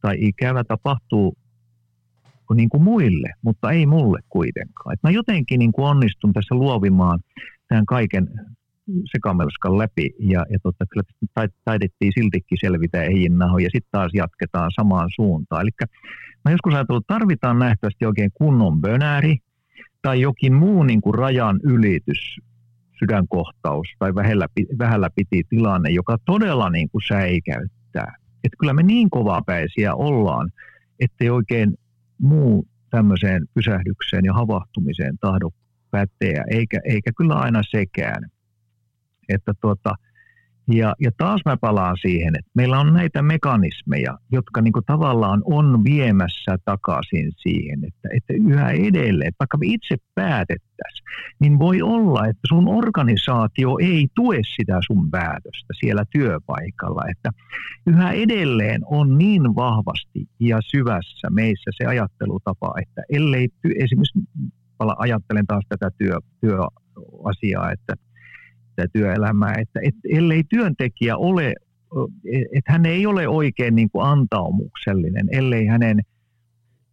[0.01, 1.37] tai ikävä tapahtuu
[2.57, 4.93] niin kuin muille, mutta ei mulle kuitenkaan.
[4.93, 7.19] Et mä jotenkin niin kuin onnistun tässä luovimaan
[7.67, 8.27] tämän kaiken
[9.11, 14.71] sekamelskan läpi ja, ja tota, kyllä taidettiin siltikin selvitä ehjin nahoja ja sitten taas jatketaan
[14.75, 15.61] samaan suuntaan.
[15.61, 15.69] Eli
[16.45, 19.37] mä joskus ajatellut, että tarvitaan nähtävästi oikein kunnon bönääri
[20.01, 22.37] tai jokin muu niin kuin rajan ylitys,
[22.99, 24.47] sydänkohtaus tai vähällä,
[24.79, 28.15] vähällä piti tilanne, joka todella niin kuin säikäyttää.
[28.43, 30.49] Että kyllä me niin kovapäisiä ollaan,
[30.99, 31.73] ettei oikein
[32.21, 35.49] muu tämmöiseen pysähdykseen ja havahtumiseen tahdo
[35.91, 38.25] päteä, eikä, eikä kyllä aina sekään.
[39.29, 39.95] Että tuota,
[40.67, 45.83] ja, ja taas mä palaan siihen, että meillä on näitä mekanismeja, jotka niin tavallaan on
[45.83, 51.05] viemässä takaisin siihen, että, että yhä edelleen, vaikka me itse päätettäisiin,
[51.39, 57.01] niin voi olla, että sun organisaatio ei tue sitä sun päätöstä siellä työpaikalla.
[57.09, 57.29] Että
[57.87, 63.49] yhä edelleen on niin vahvasti ja syvässä meissä se ajattelutapa, että ellei,
[63.83, 64.19] esimerkiksi
[64.97, 67.93] ajattelen taas tätä työ, työasiaa, että
[68.71, 71.53] sitä työelämää, että et, ellei työntekijä ole,
[72.53, 76.01] että hän ei ole oikein niin kuin antaumuksellinen, ellei hänen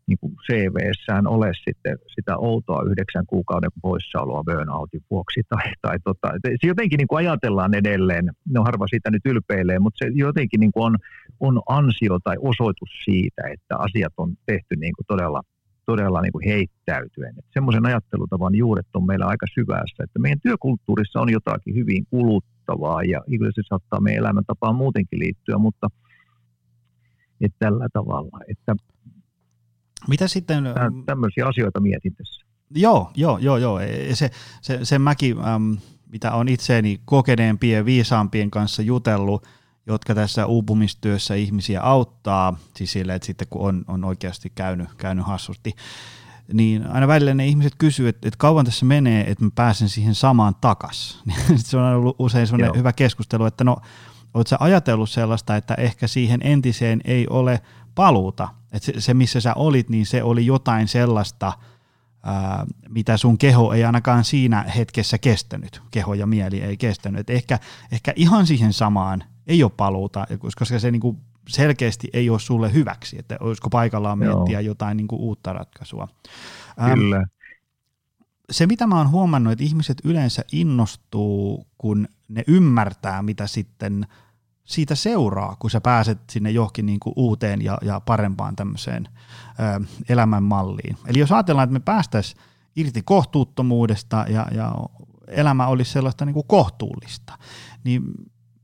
[0.07, 5.41] niin kuin CV-ssään ole sitten sitä outoa yhdeksän kuukauden poissaoloa burnoutin vuoksi.
[5.49, 6.29] Tai, tai tota,
[6.61, 10.73] se jotenkin niin kuin ajatellaan edelleen, no harva siitä nyt ylpeilee, mutta se jotenkin niin
[10.73, 10.97] kuin on,
[11.41, 15.43] on ansio tai osoitus siitä, että asiat on tehty niin kuin todella
[15.91, 17.35] todella niin kuin heittäytyen.
[17.39, 23.03] Että semmoisen ajattelutavan juuret on meillä aika syvässä, että meidän työkulttuurissa on jotakin hyvin kuluttavaa
[23.03, 25.87] ja kyllä se saattaa meidän elämäntapaan muutenkin liittyä, mutta
[27.41, 28.39] että tällä tavalla.
[28.49, 28.75] Että
[30.09, 30.65] Mitä sitten?
[31.07, 32.47] Tämmöisiä asioita mietin tässä.
[32.75, 33.81] Joo, joo, joo, joo.
[34.13, 35.77] Se, se, se mäkin, äm,
[36.13, 39.47] mitä on itseeni kokeneempien ja viisaampien kanssa jutellut,
[39.89, 45.27] jotka tässä uupumistyössä ihmisiä auttaa, siis sille, että sitten kun on, on oikeasti käynyt, käynyt
[45.27, 45.75] hassusti,
[46.53, 50.15] niin aina välillä ne ihmiset kysyvät, että, että kauan tässä menee, että mä pääsen siihen
[50.15, 51.23] samaan takas.
[51.57, 53.77] se on ollut usein sellainen hyvä keskustelu, että no,
[54.35, 57.61] oletko ajatellut sellaista, että ehkä siihen entiseen ei ole
[57.95, 61.53] paluuta, että se, se missä sä olit, niin se oli jotain sellaista,
[62.23, 67.21] ää, mitä sun keho ei ainakaan siinä hetkessä kestänyt, keho ja mieli ei kestänyt.
[67.21, 67.59] Et ehkä,
[67.93, 72.73] ehkä ihan siihen samaan ei ole paluuta, koska se niin kuin selkeästi ei ole sulle
[72.73, 74.71] hyväksi, että olisiko paikallaan miettiä Joo.
[74.71, 76.09] jotain niin kuin uutta ratkaisua.
[76.95, 77.17] Kyllä.
[77.17, 77.25] Ähm,
[78.51, 84.07] se, mitä mä oon huomannut, että ihmiset yleensä innostuu, kun ne ymmärtää, mitä sitten
[84.65, 89.87] siitä seuraa, kun sä pääset sinne johonkin niin kuin uuteen ja, ja parempaan tämmöiseen ö,
[90.09, 90.97] elämänmalliin.
[91.07, 92.43] Eli jos ajatellaan, että me päästäisiin
[92.77, 94.75] irti kohtuuttomuudesta ja, ja
[95.27, 97.39] elämä olisi sellaista niin kuin kohtuullista,
[97.85, 98.03] niin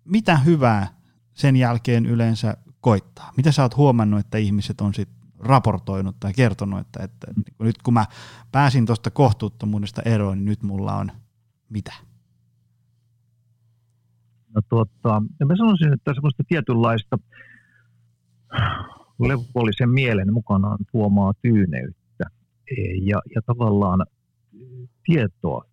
[0.04, 0.86] mitä hyvää
[1.34, 3.32] sen jälkeen yleensä koittaa?
[3.36, 7.82] Mitä sä oot huomannut, että ihmiset on sit raportoinut tai kertonut, että, että niin nyt
[7.82, 8.06] kun mä
[8.52, 11.12] pääsin tuosta kohtuuttomuudesta eroon, niin nyt mulla on
[11.68, 11.92] mitä?
[14.54, 17.18] No tuota, ja mä sanoisin, että semmoista tietynlaista
[19.18, 22.24] levollisen mielen mukanaan tuomaa tyyneyttä
[23.02, 24.06] ja, ja tavallaan
[25.04, 25.64] tietoa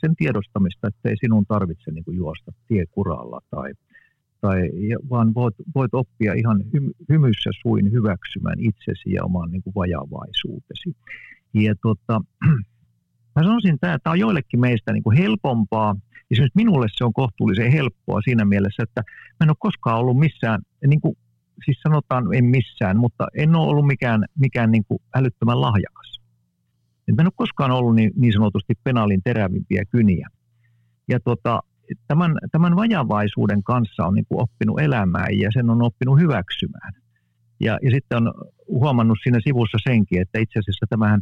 [0.00, 3.72] sen tiedostamista, että ei sinun tarvitse niin kuin juosta tiekuralla tai,
[4.40, 4.70] tai
[5.10, 10.96] vaan voit, voit oppia ihan hy, hymyssä suin hyväksymään itsesi ja oman niin kuin vajavaisuutesi.
[11.54, 12.20] Ja tota,
[13.36, 15.96] mä sanoisin, että tämä on joillekin meistä niin kuin helpompaa,
[16.30, 19.02] ja minulle se on kohtuullisen helppoa siinä mielessä, että
[19.40, 21.16] mä en ole koskaan ollut missään, niin kuin,
[21.64, 26.05] siis sanotaan en missään, mutta en ole ollut mikään, mikään niin kuin älyttömän lahjakas.
[27.08, 30.28] Et mä en ole koskaan ollut niin, niin sanotusti penaalin terävimpiä kyniä.
[31.08, 31.60] Ja tota,
[32.08, 36.92] tämän, tämän vajavaisuuden kanssa on niin kuin oppinut elämään ja sen on oppinut hyväksymään.
[37.60, 38.34] Ja, ja sitten on
[38.68, 41.20] huomannut siinä sivussa senkin, että itse asiassa tämähän,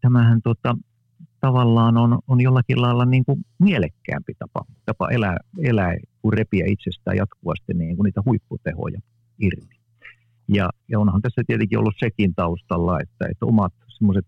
[0.00, 0.76] tämähän tota,
[1.40, 7.16] tavallaan on, on jollakin lailla niin kuin mielekkäämpi tapa, tapa elää, elää kuin repiä itsestään
[7.16, 9.00] jatkuvasti niin kuin niitä huipputehoja
[9.38, 9.80] irti.
[10.48, 14.26] Ja, ja onhan tässä tietenkin ollut sekin taustalla, että, että omat semmoiset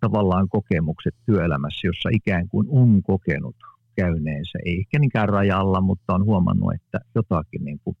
[0.00, 3.56] tavallaan kokemukset työelämässä, jossa ikään kuin on kokenut
[3.96, 7.96] käyneensä, ei ehkä niinkään rajalla, mutta on huomannut, että jotakin niin kuin,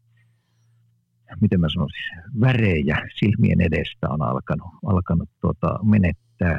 [1.40, 2.00] miten mä sanoisin,
[2.40, 6.58] värejä silmien edestä on alkanut, alkanut tuota, menettää,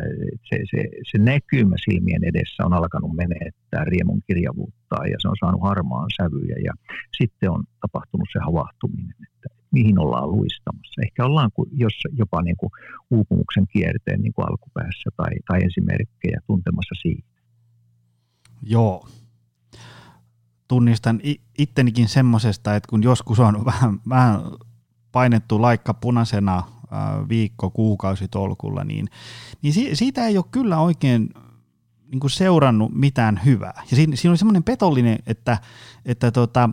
[0.50, 5.62] se, se, se näkymä silmien edessä on alkanut menettää riemun kirjavuutta ja se on saanut
[5.62, 6.74] harmaan sävyjä ja
[7.18, 11.02] sitten on tapahtunut se havahtuminen, että mihin ollaan luistamassa.
[11.04, 12.72] Ehkä ollaan jos jopa niin kuin
[13.12, 17.28] uupumuksen kierteen niin kuin alkupäässä tai, tai esimerkkejä tuntemassa siitä.
[18.64, 19.08] Joo.
[20.68, 21.20] Tunnistan
[21.58, 24.42] ittenikin semmoisesta, että kun joskus on vähän, vähän
[25.12, 26.64] painettu laikka punaisena
[27.30, 29.08] viikko, kuukausi tolkulla, niin,
[29.62, 31.30] niin siitä ei ole kyllä oikein
[32.12, 33.84] niin kuin seurannut mitään hyvää.
[33.90, 35.58] Ja siinä, siinä oli semmoinen petollinen, että,
[36.06, 36.70] että tota,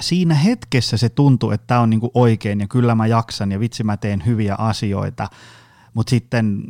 [0.00, 3.60] siinä hetkessä se tuntuu, että tämä on niin kuin oikein ja kyllä mä jaksan ja
[3.60, 5.28] vitsi mä teen hyviä asioita,
[5.94, 6.62] mutta sitten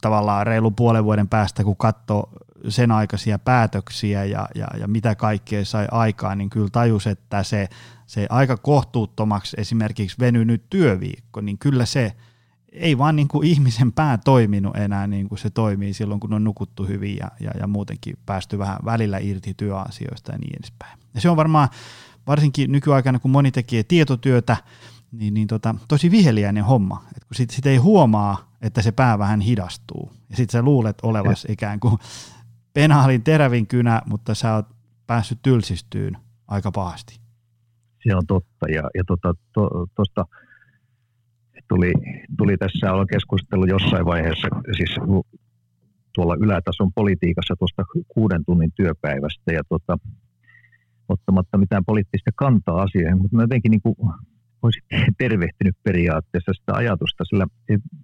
[0.00, 2.32] tavallaan reilu puolen vuoden päästä, kun katsoo
[2.68, 7.68] sen aikaisia päätöksiä ja, ja, ja mitä kaikkea sai aikaan, niin kyllä tajus, että se,
[8.06, 12.12] se aika kohtuuttomaksi esimerkiksi venynyt työviikko, niin kyllä se
[12.72, 16.44] ei vaan niin kuin ihmisen pää toiminut enää niin kuin se toimii silloin, kun on
[16.44, 20.98] nukuttu hyvin ja, ja, ja muutenkin päästy vähän välillä irti työasioista ja niin edespäin.
[21.14, 21.68] Ja se on varmaan
[22.26, 24.56] varsinkin nykyaikana, kun moni tekee tietotyötä,
[25.12, 27.04] niin, niin tota, tosi viheliäinen homma.
[27.16, 30.12] Et kun sit, sit ei huomaa, että se pää vähän hidastuu.
[30.30, 31.98] Ja sitten sä luulet olevas ikään kuin
[32.74, 34.66] penaalin terävin kynä, mutta sä oot
[35.06, 36.16] päässyt tylsistyyn
[36.48, 37.20] aika pahasti.
[38.08, 38.66] Se on totta.
[38.68, 39.68] Ja, ja tuosta to,
[41.68, 41.92] tuli,
[42.38, 44.90] tuli tässä, on keskustelu jossain vaiheessa, siis
[46.14, 49.52] tuolla ylätason politiikassa tuosta kuuden tunnin työpäivästä.
[49.52, 49.98] Ja tota,
[51.08, 53.96] ottamatta mitään poliittista kantaa asioihin, mutta mä jotenkin niin kuin
[54.62, 54.82] olisin
[55.18, 57.46] tervehtinyt periaatteessa sitä ajatusta, sillä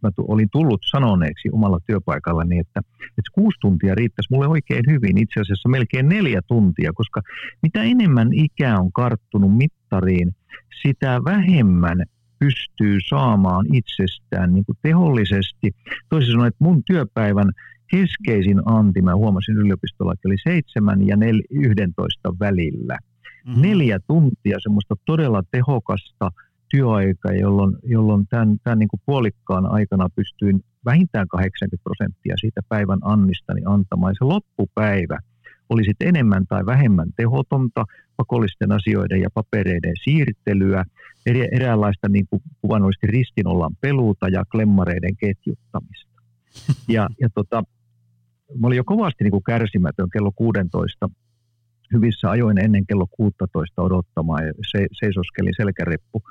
[0.03, 5.40] mä olin tullut sanoneeksi omalla työpaikallani, että, että kuusi tuntia riittäisi mulle oikein hyvin, itse
[5.40, 7.21] asiassa melkein neljä tuntia, koska
[7.62, 10.35] mitä enemmän ikää on karttunut mittariin,
[10.83, 12.05] sitä vähemmän
[12.38, 15.71] pystyy saamaan itsestään niin kuin tehollisesti.
[16.09, 17.53] Toisin sanoen, että mun työpäivän
[17.90, 21.16] keskeisin anti, mä huomasin yliopistolla, että oli 7 ja
[21.51, 22.99] 11 välillä.
[23.47, 23.62] Mm-hmm.
[23.62, 26.31] Neljä tuntia semmoista todella tehokasta
[26.68, 32.98] työaikaa, jolloin, jolloin tämän, tämän niin kuin puolikkaan aikana pystyin vähintään 80 prosenttia siitä päivän
[33.02, 34.11] annistani antamaan.
[34.11, 35.18] Ja se loppupäivä
[35.68, 37.85] oli sitten enemmän tai vähemmän tehotonta,
[38.16, 40.85] pakollisten asioiden ja papereiden siirtelyä,
[41.52, 46.09] eräänlaista niin kuin kuvannollisesti ristinollaan peluuta ja klemmareiden ketjuttamista.
[46.88, 47.62] Ja, ja tota,
[48.61, 51.11] mä olin jo kovasti niin kuin kärsimätön kello 16
[51.92, 56.22] hyvissä ajoin ennen kello 16 odottamaan ja se, seisoskelin selkäreppu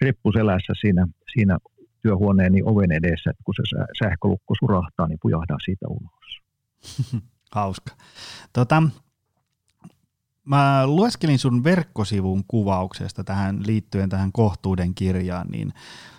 [0.00, 1.58] reppu selässä siinä, siinä
[2.02, 3.62] työhuoneeni oven edessä, että kun se
[4.04, 6.40] sähkölukko surahtaa, niin pujahdaa siitä ulos.
[7.54, 7.92] Hauska.
[8.52, 8.82] Tota,
[10.44, 15.72] mä lueskelin sun verkkosivun kuvauksesta tähän liittyen tähän kohtuuden kirjaan, niin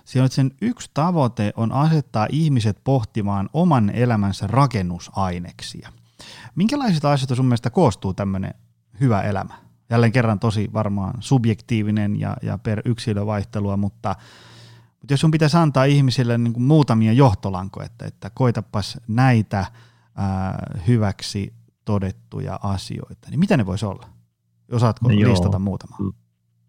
[0.05, 5.89] siellä sen yksi tavoite on asettaa ihmiset pohtimaan oman elämänsä rakennusaineksia.
[6.55, 8.53] Minkälaisista asioista sun mielestä koostuu tämmöinen
[8.99, 9.53] hyvä elämä?
[9.93, 14.15] Jälleen kerran tosi varmaan subjektiivinen ja, ja per yksilövaihtelua, mutta,
[14.99, 19.65] mutta jos sun pitäisi antaa ihmisille niin kuin muutamia johtolankoja, että, että koitapas näitä
[20.15, 21.53] ää, hyväksi
[21.85, 24.09] todettuja asioita, niin mitä ne voisi olla?
[24.71, 25.97] Osaatko no listata muutama?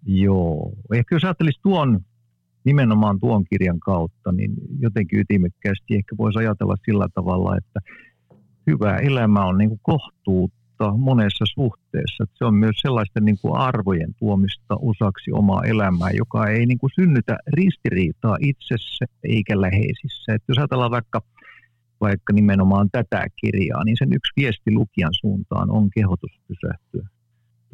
[0.07, 2.01] Joo, ehkä jos ajattelisi tuon
[2.65, 7.81] nimenomaan tuon kirjan kautta, niin jotenkin ytimekkäästi ehkä voisi ajatella sillä tavalla, että
[8.67, 9.81] hyvä elämä on niin kuin
[10.79, 12.25] kohtuutta monessa suhteessa.
[12.35, 16.91] Se on myös sellaisten niin kuin arvojen tuomista osaksi omaa elämää, joka ei niin kuin
[16.95, 20.35] synnytä ristiriitaa itsessä eikä läheisissä.
[20.35, 21.21] Että jos ajatellaan vaikka,
[22.01, 27.14] vaikka nimenomaan tätä kirjaa, niin sen yksi viesti lukijan suuntaan on kehotus pysähtyä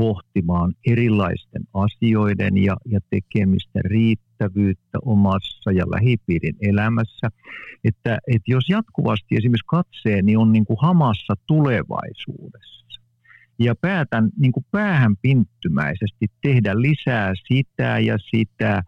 [0.00, 7.28] pohtimaan erilaisten asioiden ja, ja tekemistä riittävyyttä omassa ja lähipiirin elämässä.
[7.84, 13.00] Että, että jos jatkuvasti esimerkiksi katseeni niin on niin kuin hamassa tulevaisuudessa
[13.58, 18.82] ja päätän niin kuin päähän pinttymäisesti tehdä lisää sitä ja sitä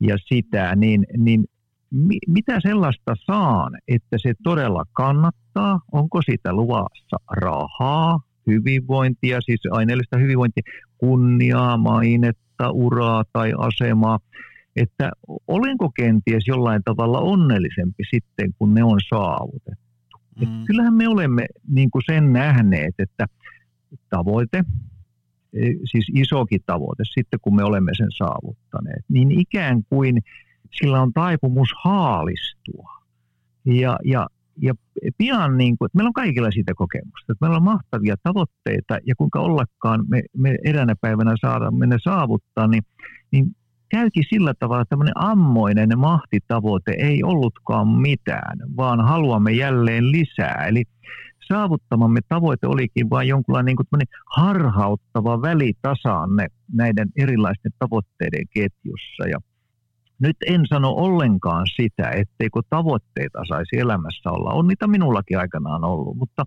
[0.00, 1.44] ja sitä, niin, niin
[1.90, 5.80] mi, mitä sellaista saan, että se todella kannattaa?
[5.92, 8.27] Onko siitä luvassa rahaa?
[8.48, 10.62] Hyvinvointia, siis aineellista hyvinvointia,
[10.98, 14.18] kunniaa, mainetta, uraa tai asemaa,
[14.76, 15.10] että
[15.48, 20.18] olenko kenties jollain tavalla onnellisempi sitten, kun ne on saavutettu.
[20.40, 20.64] Mm.
[20.66, 23.26] Kyllähän me olemme niin kuin sen nähneet, että
[24.10, 24.64] tavoite,
[25.52, 30.22] e, siis isokin tavoite, sitten kun me olemme sen saavuttaneet, niin ikään kuin
[30.70, 32.90] sillä on taipumus haalistua.
[33.64, 34.26] Ja, ja,
[34.62, 34.74] ja
[35.18, 39.40] pian, niin kuin, meillä on kaikilla siitä kokemusta, että meillä on mahtavia tavoitteita ja kuinka
[39.40, 42.82] ollakaan me, me eräänä päivänä saadaan ne saavuttaa, niin,
[43.30, 43.56] niin
[43.88, 50.66] käykin sillä tavalla, että tämmöinen ammoinen mahtitavoite ei ollutkaan mitään, vaan haluamme jälleen lisää.
[50.68, 50.82] Eli
[51.48, 59.28] saavuttamamme tavoite olikin vain jonkunlainen niin harhauttava välitasanne näiden erilaisten tavoitteiden ketjussa.
[59.30, 59.38] Ja
[60.18, 64.50] nyt en sano ollenkaan sitä, etteikö tavoitteita saisi elämässä olla.
[64.50, 66.44] On niitä minullakin aikanaan ollut, mutta,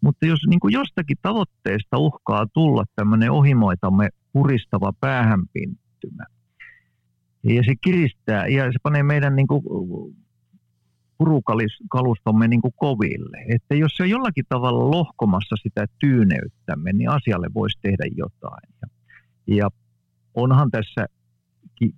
[0.00, 6.24] mutta jos niin kuin jostakin tavoitteesta uhkaa tulla tämmöinen ohimoitamme puristava päähänpinttymä,
[7.44, 9.62] ja se kiristää ja se panee meidän niin kuin,
[11.18, 13.44] purukalustomme niin kuin koville.
[13.48, 18.68] Että jos se on jollakin tavalla lohkomassa sitä tyyneyttämme, niin asialle voisi tehdä jotain.
[18.82, 18.88] Ja,
[19.56, 19.70] ja
[20.34, 21.06] onhan tässä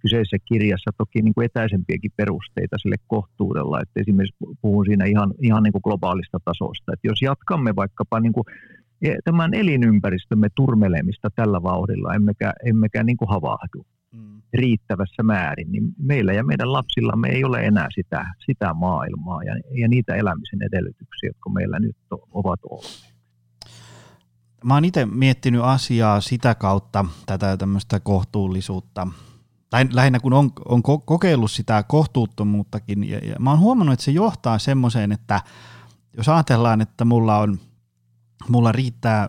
[0.03, 5.62] kyseisessä kirjassa toki niin kuin etäisempiäkin perusteita sille kohtuudella, että esimerkiksi puhun siinä ihan, ihan
[5.62, 8.45] niin kuin globaalista tasosta, että jos jatkamme vaikkapa niin kuin
[9.03, 14.43] e, tämän elinympäristömme turmelemista tällä vauhdilla, emmekä, emmekä niin kuin havahdu, mm.
[14.53, 19.89] riittävässä määrin, niin meillä ja meidän lapsillamme ei ole enää sitä, sitä maailmaa ja, ja
[19.89, 21.97] niitä elämisen edellytyksiä, jotka meillä nyt
[22.33, 23.14] ovat olleet.
[24.64, 29.07] Mä oon itse miettinyt asiaa sitä kautta, tätä tämmöistä kohtuullisuutta,
[29.75, 34.11] tai lähinnä kun on, on kokeillut sitä kohtuuttomuuttakin, ja, ja mä oon huomannut, että se
[34.11, 35.41] johtaa semmoiseen, että
[36.16, 37.59] jos ajatellaan, että mulla on,
[38.49, 39.29] mulla riittää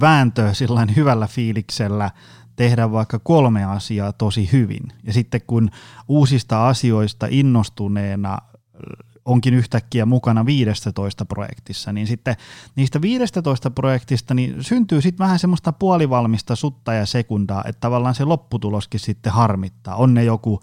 [0.00, 2.10] vääntöä sillä hyvällä fiiliksellä
[2.56, 4.82] tehdä vaikka kolme asiaa tosi hyvin.
[5.02, 5.70] Ja sitten kun
[6.08, 8.38] uusista asioista innostuneena
[9.26, 12.36] onkin yhtäkkiä mukana 15 projektissa, niin sitten
[12.76, 18.24] niistä 15 projektista niin syntyy sitten vähän semmoista puolivalmista sutta ja sekundaa, että tavallaan se
[18.24, 19.96] lopputuloskin sitten harmittaa.
[19.96, 20.60] On ne joku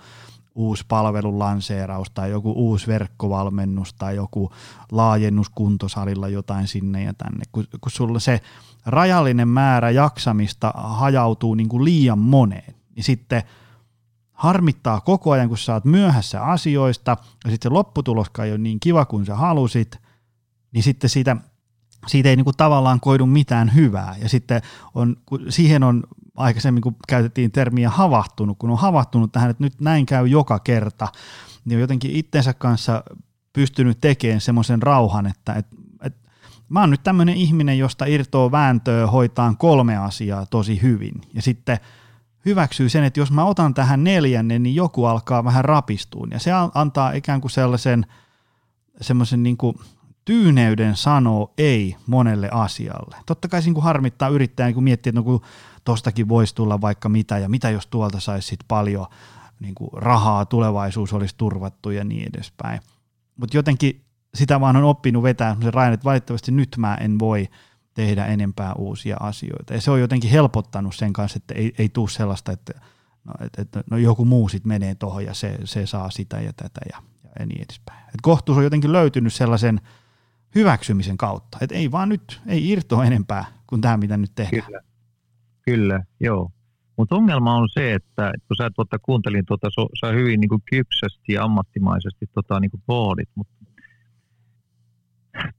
[0.56, 4.52] uusi palvelun lanseeraus tai joku uusi verkkovalmennus tai joku
[4.92, 8.42] laajennus kuntosalilla jotain sinne ja tänne, kun, kun sulla se
[8.86, 13.44] rajallinen määrä jaksamista hajautuu niin kuin liian moneen, niin sitten
[14.44, 18.80] harmittaa koko ajan, kun sä oot myöhässä asioista, ja sitten se lopputuloskaan ei ole niin
[18.80, 19.98] kiva kuin sä halusit,
[20.72, 21.36] niin sitten siitä,
[22.08, 24.16] siitä ei niin kuin tavallaan koidu mitään hyvää.
[24.22, 24.62] Ja sitten
[24.96, 26.04] on, kun siihen on
[26.36, 31.08] aikaisemmin, kun käytettiin termiä havahtunut, kun on havahtunut tähän, että nyt näin käy joka kerta,
[31.66, 33.04] niin on jotenkin itsensä kanssa
[33.54, 35.76] pystynyt tekemään semmoisen rauhan, että, että
[36.70, 41.22] mä oon nyt tämmöinen ihminen, josta irtoaa vääntöä hoitaan kolme asiaa tosi hyvin.
[41.34, 41.80] Ja sitten
[42.46, 46.32] hyväksyy sen, että jos mä otan tähän neljännen, niin joku alkaa vähän rapistuun.
[46.32, 48.06] Ja se antaa ikään kuin sellaisen
[49.02, 49.76] semmoisen niin kuin
[50.26, 53.18] tyyneyden sanoo ei monelle asialle.
[53.26, 55.42] Totta kai siinä kun harmittaa yrittäjä, niin kun miettii, että no kun
[55.84, 59.08] tostakin voisi tulla vaikka mitä, ja mitä jos tuolta saisi sit paljon
[59.60, 62.80] niin kuin rahaa, tulevaisuus olisi turvattu ja niin edespäin.
[63.36, 67.50] Mutta jotenkin sitä vaan on oppinut vetää se rajan, että valitettavasti nyt mä en voi
[67.94, 69.74] tehdä enempää uusia asioita.
[69.74, 72.74] Ja se on jotenkin helpottanut sen kanssa, että ei, ei tule sellaista, että
[73.26, 76.54] no, että, että no joku muu sitten menee tuohon ja se, se saa sitä ja
[76.54, 77.04] tätä ja,
[77.40, 78.00] ja niin edespäin.
[78.00, 79.82] Et kohtuus on jotenkin löytynyt sellaisen
[80.56, 84.66] hyväksymisen kautta, että ei vaan nyt, ei irtoa enempää kuin tämä, mitä nyt tehdään.
[84.66, 84.82] Kyllä,
[85.66, 86.52] Kyllä joo.
[86.98, 89.68] Mutta ongelma on se, että kun sä tuota, kuuntelin, tuota,
[90.02, 93.54] sä hyvin niin kuin kypsästi ja ammattimaisesti tota, niin kuin pohdit, mutta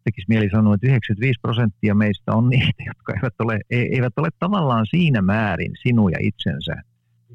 [0.04, 4.28] tekisi mieli sanoa, että 95 prosenttia meistä on niitä, jotka eivät ole, e, eivät ole
[4.38, 6.74] tavallaan siinä määrin sinuja itsensä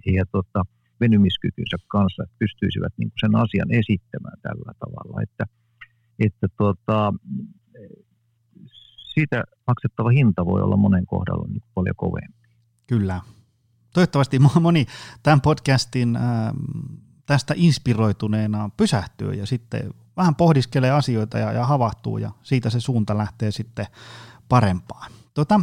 [0.06, 0.64] ja tota,
[1.00, 5.22] venymiskykynsä kanssa, että pystyisivät niin sen asian esittämään tällä tavalla.
[5.22, 5.46] Että,
[6.20, 7.14] että tota,
[9.14, 12.48] siitä maksettava hinta voi olla monen kohdalla niin paljon kovempi.
[12.88, 13.22] Kyllä.
[13.94, 14.86] Toivottavasti moni
[15.24, 16.18] tämän podcastin
[17.26, 23.18] tästä inspiroituneena pysähtyy ja sitten vähän pohdiskelee asioita ja, ja havahtuu ja siitä se suunta
[23.18, 23.86] lähtee sitten
[24.50, 25.12] parempaan.
[25.34, 25.62] Tota,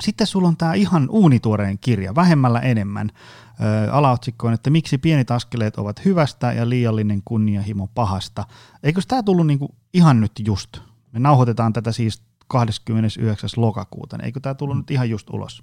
[0.00, 3.10] sitten sulla on tämä ihan uunituoreen kirja, vähemmällä enemmän.
[3.10, 8.44] Ö, alaotsikko on, että miksi pienet askeleet ovat hyvästä ja liiallinen kunnianhimo pahasta.
[8.82, 10.78] Eikö tämä tullut niinku ihan nyt just?
[11.12, 13.50] Me nauhoitetaan tätä siis 29.
[13.56, 14.18] lokakuuta.
[14.22, 15.62] Eikö tämä tullut nyt ihan just ulos?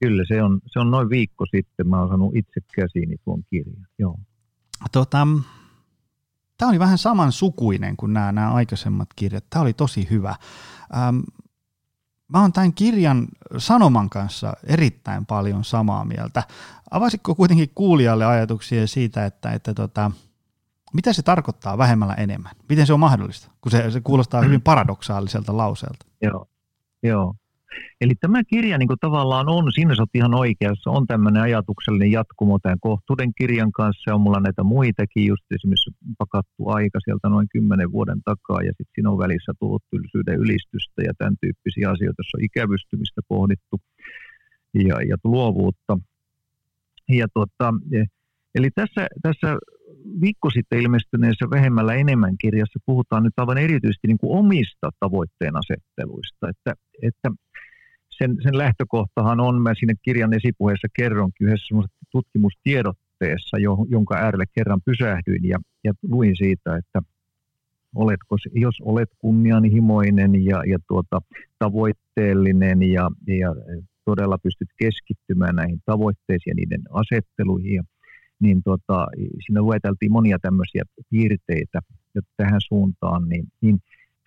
[0.00, 1.88] Kyllä, se on, se on noin viikko sitten.
[1.88, 3.86] Mä oon saanut itse käsiini tuon kirjan.
[3.98, 4.18] Joo.
[4.92, 5.26] Tota,
[6.58, 9.44] Tämä oli vähän samansukuinen kuin nämä, nämä aikaisemmat kirjat.
[9.50, 10.34] Tämä oli tosi hyvä.
[10.96, 11.18] Ähm,
[12.28, 13.28] mä oon tämän kirjan
[13.58, 16.42] sanoman kanssa erittäin paljon samaa mieltä.
[16.90, 20.10] Avasitko kuitenkin kuulijalle ajatuksia siitä, että, että tota,
[20.92, 22.52] mitä se tarkoittaa vähemmällä enemmän?
[22.68, 23.50] Miten se on mahdollista?
[23.60, 26.06] Kun se, se kuulostaa hyvin paradoksaaliselta lauseelta.
[26.22, 26.46] Joo,
[27.02, 27.34] joo.
[28.00, 32.58] Eli tämä kirja niin kuin tavallaan on, siinä sä ihan oikeassa, on tämmöinen ajatuksellinen jatkumo
[32.58, 34.14] tämän kohtuuden kirjan kanssa.
[34.14, 38.94] On mulla näitä muitakin, just esimerkiksi pakattu aika sieltä noin kymmenen vuoden takaa, ja sitten
[38.94, 43.80] siinä on välissä tullut tylsyyden ylistystä ja tämän tyyppisiä asioita, joissa on ikävystymistä pohdittu
[44.74, 45.98] ja, ja luovuutta.
[47.08, 47.74] Ja tuota,
[48.54, 49.58] eli tässä, tässä
[50.20, 56.48] viikko sitten ilmestyneessä vähemmällä enemmän kirjassa puhutaan nyt aivan erityisesti niin kuin omista tavoitteen asetteluista,
[56.48, 57.30] että, että
[58.18, 61.74] sen, sen lähtökohtahan on, mä siinä kirjan esipuheessa kerronkin yhdessä
[62.10, 67.02] tutkimustiedotteessa, jo, jonka äärelle kerran pysähdyin ja, ja luin siitä, että
[67.94, 71.22] oletko, jos olet kunnianhimoinen ja, ja tuota,
[71.58, 73.54] tavoitteellinen ja, ja
[74.04, 77.82] todella pystyt keskittymään näihin tavoitteisiin ja niiden asetteluihin,
[78.40, 79.06] niin tuota,
[79.46, 81.80] siinä lueteltiin monia tämmöisiä piirteitä
[82.36, 83.78] tähän suuntaan, niin, niin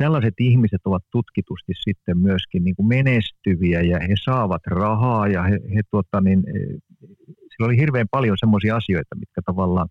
[0.01, 5.59] tällaiset ihmiset ovat tutkitusti sitten myöskin niin kuin menestyviä ja he saavat rahaa ja he,
[5.75, 6.59] he tuota, niin, e,
[7.51, 9.89] sillä oli hirveän paljon semmoisia asioita, mitkä tavallaan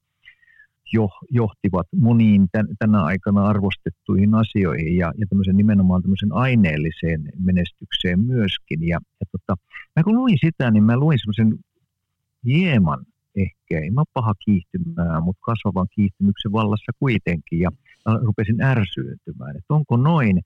[0.92, 8.20] jo, johtivat moniin tän, tänä aikana arvostettuihin asioihin ja, ja tämmöisen nimenomaan tämmöisen aineelliseen menestykseen
[8.20, 8.88] myöskin.
[8.88, 9.62] Ja, ja tota,
[9.96, 11.58] mä kun luin sitä, niin mä luin semmoisen
[12.46, 13.06] hieman
[13.36, 17.58] ehkä, ei mä paha kiihtymään, mutta kasvavan kiihtymyksen vallassa kuitenkin.
[17.58, 17.70] Ja
[18.06, 20.40] rupesin ärsyyntymään, että onko noin.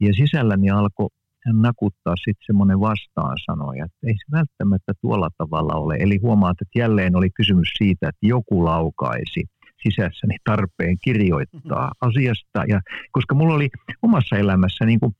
[0.00, 1.08] Ja sisälläni alkoi
[1.52, 5.96] nakuttaa sitten semmoinen vastaansanoja, että ei se välttämättä tuolla tavalla ole.
[6.00, 9.44] Eli huomaat, että jälleen oli kysymys siitä, että joku laukaisi
[9.82, 12.08] sisässäni tarpeen kirjoittaa mm-hmm.
[12.08, 12.64] asiasta.
[12.68, 12.80] Ja,
[13.12, 13.68] koska mulla oli
[14.02, 15.16] omassa elämässä niin kuin,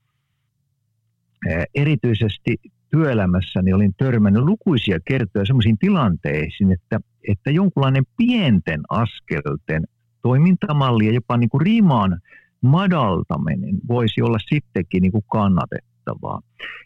[1.75, 2.57] erityisesti
[2.91, 9.83] työelämässäni olin törmännyt lukuisia kertoja sellaisiin tilanteisiin, että, että jonkunlainen pienten askelten
[10.27, 12.21] toimintamalli ja jopa niin kuin rimaan
[12.61, 16.41] madaltaminen voisi olla sittenkin niin kuin kannatettavaa.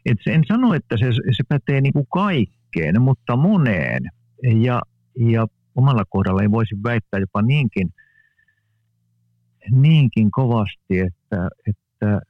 [0.06, 4.04] Et en sano, että se, se pätee niin kuin kaikkeen, mutta moneen.
[4.44, 4.82] Ja,
[5.18, 7.94] ja omalla kohdalla ei voisi väittää jopa niinkin,
[9.72, 12.22] niinkin kovasti, että, että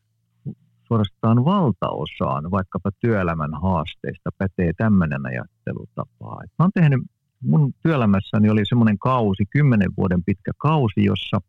[0.87, 6.41] suorastaan valtaosaan vaikkapa työelämän haasteista pätee tämmöinen ajattelutapa.
[6.43, 7.01] Et mä oon tehnyt
[7.41, 11.41] mun työelämässäni oli semmoinen kausi, kymmenen vuoden pitkä kausi, jossa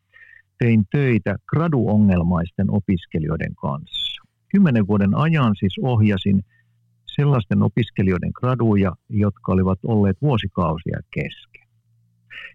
[0.58, 4.22] tein töitä graduongelmaisten opiskelijoiden kanssa.
[4.48, 6.44] Kymmenen vuoden ajan siis ohjasin
[7.06, 11.68] sellaisten opiskelijoiden graduja, jotka olivat olleet vuosikausia kesken.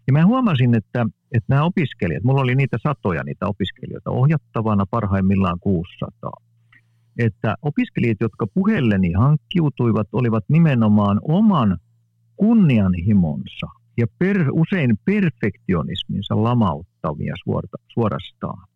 [0.07, 5.59] Ja mä huomasin, että, että nämä opiskelijat, mulla oli niitä satoja niitä opiskelijoita ohjattavana, parhaimmillaan
[5.59, 6.31] 600.
[7.17, 11.77] Että opiskelijat, jotka puhelleni hankkiutuivat, olivat nimenomaan oman
[12.38, 13.67] kunnianhimonsa
[13.97, 18.67] ja per, usein perfektionisminsa lamauttavia suorta, suorastaan.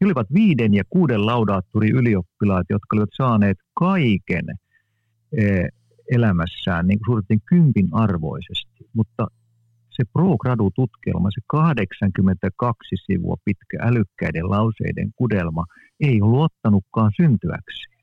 [0.00, 4.44] He olivat viiden ja kuuden laudaattori ylioppilaat, jotka olivat saaneet kaiken
[5.38, 5.68] e,
[6.10, 9.26] elämässään niin kuin kympin arvoisesti, mutta
[9.90, 15.64] se pro-gradu-tutkielma, se 82 sivua pitkä älykkäiden lauseiden kudelma,
[16.00, 17.97] ei ollut ottanutkaan syntyäkseen.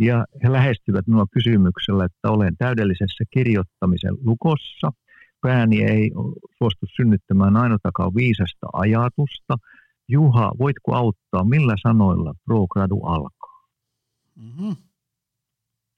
[0.00, 4.92] Ja he lähestyvät minua kysymyksellä, että olen täydellisessä kirjoittamisen lukossa.
[5.42, 6.10] Pääni ei
[6.58, 9.56] suostu synnyttämään ainoatakaan viisasta ajatusta.
[10.08, 13.64] Juha, voitko auttaa, millä sanoilla ProGradu alkaa?
[14.36, 14.76] Mm-hmm.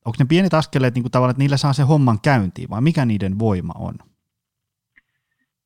[0.04, 3.04] onko ne pienet askeleet niin kuin tavallaan, että niillä saa se homman käyntiin vai mikä
[3.04, 3.94] niiden voima on?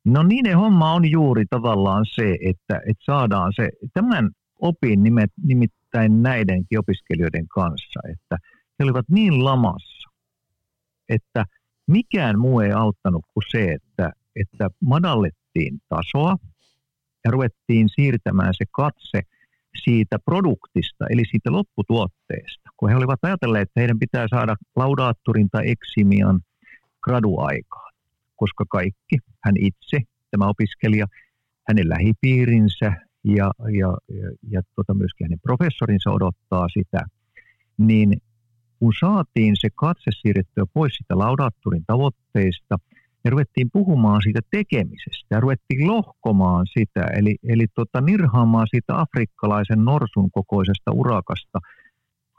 [0.04, 4.30] No niiden homma on juuri tavallaan se, että, että saadaan se, tämän
[4.61, 8.36] opin nimet, nimittäin näidenkin opiskelijoiden kanssa, että
[8.78, 9.97] he olivat niin lamassa,
[11.09, 11.44] että
[11.86, 16.36] mikään muu ei auttanut kuin se, että, että madallettiin tasoa
[17.24, 19.20] ja ruvettiin siirtämään se katse
[19.84, 22.70] siitä produktista, eli siitä lopputuotteesta.
[22.76, 26.40] Kun he olivat ajatelleet, että heidän pitää saada laudaatturin tai eksimian
[27.02, 27.92] graduaikaan,
[28.36, 29.98] koska kaikki, hän itse,
[30.30, 31.06] tämä opiskelija,
[31.68, 32.92] hänen lähipiirinsä
[33.24, 37.04] ja, ja, ja, ja tota myöskin hänen professorinsa odottaa sitä,
[37.78, 38.20] niin
[38.79, 42.79] kun saatiin se katse siirrettyä pois sitä laudaatturin tavoitteista
[43.24, 49.85] ja ruvettiin puhumaan siitä tekemisestä ja ruvettiin lohkomaan sitä, eli, eli tota, nirhaamaan siitä afrikkalaisen
[49.85, 51.59] norsun kokoisesta urakasta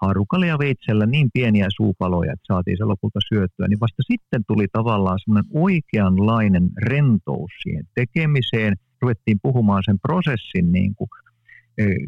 [0.02, 4.66] haarukalla ja veitsellä niin pieniä suupaloja, että saatiin se lopulta syötyä, niin vasta sitten tuli
[4.72, 8.74] tavallaan semmoinen oikeanlainen rentous siihen tekemiseen.
[9.02, 11.10] Ruvettiin puhumaan sen prosessin niin kuin,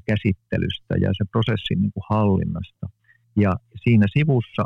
[0.06, 2.90] käsittelystä ja sen prosessin niin kuin hallinnasta.
[3.36, 4.66] Ja siinä sivussa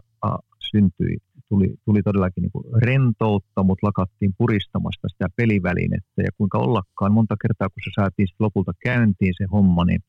[0.72, 1.18] syntyi,
[1.49, 6.22] tuli, tuli todellakin niin kuin rentoutta, mutta lakattiin puristamasta sitä pelivälinettä.
[6.22, 10.03] Ja kuinka ollakaan, monta kertaa kun se saatiin lopulta käyntiin se homma, niin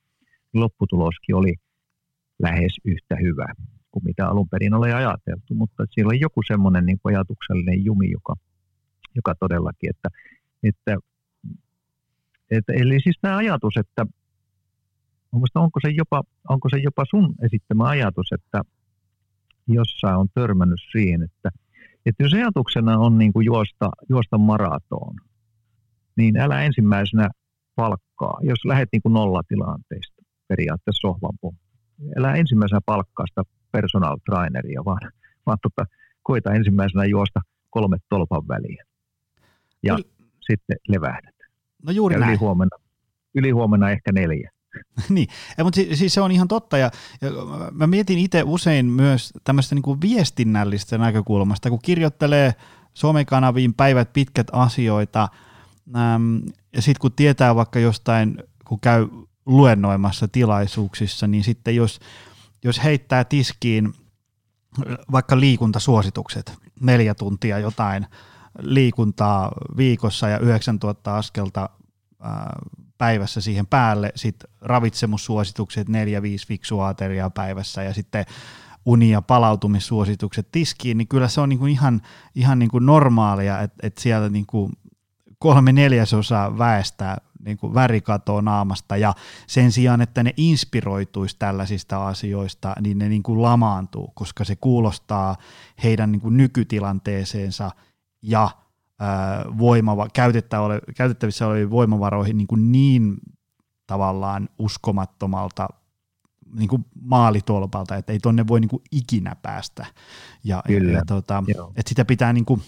[0.55, 1.55] lopputuloskin oli
[2.43, 3.47] lähes yhtä hyvä
[3.91, 5.55] kuin mitä alun perin oli ajateltu.
[5.55, 8.35] Mutta siellä oli joku semmoinen niin ajatuksellinen jumi, joka,
[9.15, 10.09] joka todellakin, että,
[10.63, 10.97] että,
[12.51, 14.07] että eli siis tämä ajatus, että
[15.33, 18.63] Mielestäni onko se, jopa, onko se jopa sun esittämä ajatus, että
[19.69, 21.51] jossain on törmännyt siihen, että,
[22.07, 25.15] että jos ajatuksena on niin kuin juosta, juosta maraton,
[26.17, 27.29] niin älä ensimmäisenä
[27.75, 31.67] palkkaa, jos lähdet niin kuin nollatilanteista periaatteessa sohvan pohjalta.
[32.19, 35.13] Älä ensimmäisenä palkkaa sitä personal traineria, vaan,
[35.47, 35.85] vaan tota,
[36.23, 38.85] koita ensimmäisenä juosta kolme tolpan väliä.
[39.83, 40.03] Ja Yli...
[40.41, 41.35] sitten levähdät.
[41.83, 42.31] No juuri ja näin.
[42.31, 42.77] Ylihuomenna,
[43.35, 44.51] ylihuomenna ehkä neljä.
[45.09, 47.31] niin, ja, mutta siis, se on ihan totta, ja, ja
[47.73, 52.55] mä mietin itse usein myös tämmöistä niin viestinnällistä näkökulmasta, kun kirjoittelee
[52.95, 55.29] somekanaviin päivät pitkät asioita,
[55.97, 59.09] äm, ja sitten kun tietää vaikka jostain, kun käy
[59.47, 62.01] luennoimassa tilaisuuksissa, niin sitten jos,
[62.65, 63.95] jos heittää tiskiin
[65.13, 68.07] vaikka liikuntasuositukset, neljä tuntia jotain
[68.61, 71.71] liikuntaa viikossa ja 9000 askelta
[72.99, 78.25] päivässä siihen päälle, sitten ravitsemussuositukset, neljä, viisi fiksua ateriaa päivässä ja sitten
[78.87, 82.03] uni- ja palautumissuositukset tiskiin, niin kyllä se on niinku ihan,
[82.35, 84.71] ihan niinku normaalia, että et siellä niinku
[85.39, 89.15] kolme neljäsosaa väestä niinku värikatoa naamasta ja
[89.47, 95.37] sen sijaan, että ne inspiroituisi tällaisista asioista, niin ne niinku lamaantuu, koska se kuulostaa
[95.83, 97.71] heidän niinku nykytilanteeseensa
[98.23, 98.51] ja–
[99.59, 100.09] voimava,
[100.97, 103.17] käytettävissä oleviin voimavaroihin niin, kuin niin
[103.87, 105.69] tavallaan uskomattomalta
[106.55, 109.87] niin kuin maalitolpalta, että ei tonne voi niin kuin ikinä päästä.
[110.45, 110.93] Ja, Kyllä.
[110.93, 111.45] ja, ja tota,
[111.77, 112.63] että sitä pitää niin kuin,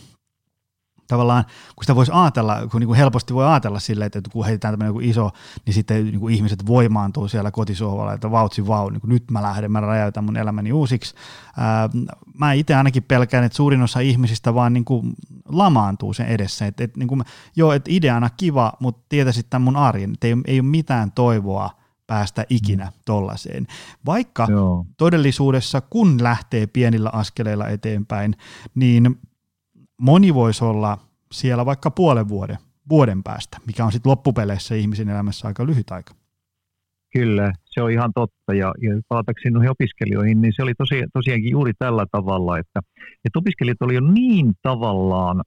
[1.08, 1.44] tavallaan,
[1.76, 4.96] kun sitä voisi ajatella, kun niin kuin helposti voi ajatella silleen, että kun heitetään tämmöinen
[4.96, 5.30] niin iso,
[5.66, 9.42] niin sitten niin kuin ihmiset voimaantuu siellä kotisohvalla, että vautsi vau, niin kuin nyt mä
[9.42, 11.14] lähden, mä räjäytän mun elämäni uusiksi.
[11.56, 11.88] Ää,
[12.34, 15.14] mä itse ainakin pelkään, että suurin osa ihmisistä vaan niin kuin
[15.48, 16.66] lamaantuu sen edessä.
[16.66, 17.22] Et, et, niin kuin,
[17.56, 21.70] joo, että ideana kiva, mutta tietäisit tämän mun arjen, että ei, ei ole mitään toivoa
[22.06, 22.92] päästä ikinä mm.
[23.04, 23.66] tollaiseen.
[24.06, 24.86] Vaikka Joo.
[24.96, 28.36] todellisuudessa, kun lähtee pienillä askeleilla eteenpäin,
[28.74, 29.18] niin
[30.00, 30.98] moni voisi olla
[31.32, 36.14] siellä vaikka puolen vuoden, vuoden päästä, mikä on sitten loppupeleissä ihmisen elämässä aika lyhyt aika.
[37.12, 38.54] Kyllä, se on ihan totta.
[38.54, 42.80] Ja, ja palatakseni noihin opiskelijoihin, niin se oli tosi, tosiaankin juuri tällä tavalla, että,
[43.24, 45.42] että opiskelijat oli jo niin tavallaan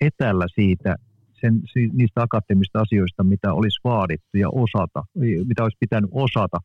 [0.00, 0.96] etällä siitä,
[1.40, 1.62] sen,
[1.92, 5.02] niistä akateemisista asioista, mitä olisi vaadittu ja osata,
[5.48, 6.58] mitä olisi pitänyt osata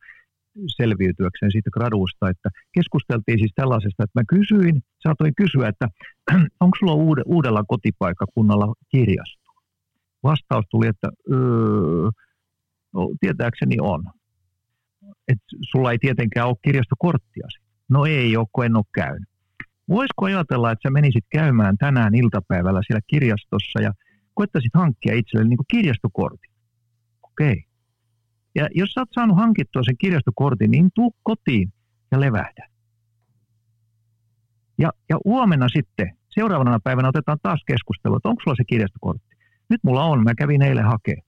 [0.76, 5.88] selviytyäkseen siitä graduusta, että keskusteltiin siis tällaisesta, että mä kysyin, saatoin kysyä, että
[6.60, 9.50] onko sulla uude, uudella kotipaikkakunnalla kirjasto?
[10.22, 12.10] Vastaus tuli, että öö,
[12.94, 14.04] no, tietääkseni on.
[15.28, 15.38] Et
[15.70, 17.46] sulla ei tietenkään ole kirjastokorttia.
[17.88, 19.28] No ei ole, kun en ole käynyt.
[19.88, 23.92] Voisiko ajatella, että sä menisit käymään tänään iltapäivällä siellä kirjastossa ja
[24.34, 26.52] koettaisit hankkia itsellesi niin kirjastokortin?
[27.22, 27.52] Okei.
[27.52, 27.62] Okay.
[28.54, 31.72] Ja jos sä oot saanut hankittua sen kirjastokortin, niin tuu kotiin
[32.12, 32.68] ja levähdä.
[34.78, 39.34] Ja, ja huomenna sitten, seuraavana päivänä otetaan taas keskustelua, että onko sulla se kirjastokortti.
[39.68, 41.20] Nyt mulla on, mä kävin eilen hakea.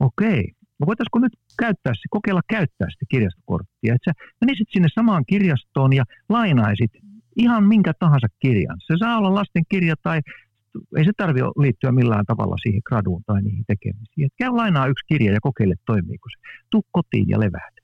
[0.00, 5.92] Okei, no voitaisiko nyt käyttää, kokeilla käyttää sitä kirjastokorttia, että sä menisit sinne samaan kirjastoon
[5.92, 6.90] ja lainaisit
[7.36, 8.76] ihan minkä tahansa kirjan.
[8.86, 10.20] Se saa olla lasten kirja tai
[10.96, 14.26] ei se tarvitse liittyä millään tavalla siihen graduun tai niihin tekemisiin.
[14.26, 16.62] Et käy lainaa yksi kirja ja kokeile, toimiiko se.
[16.70, 17.74] Tuu kotiin ja leväät.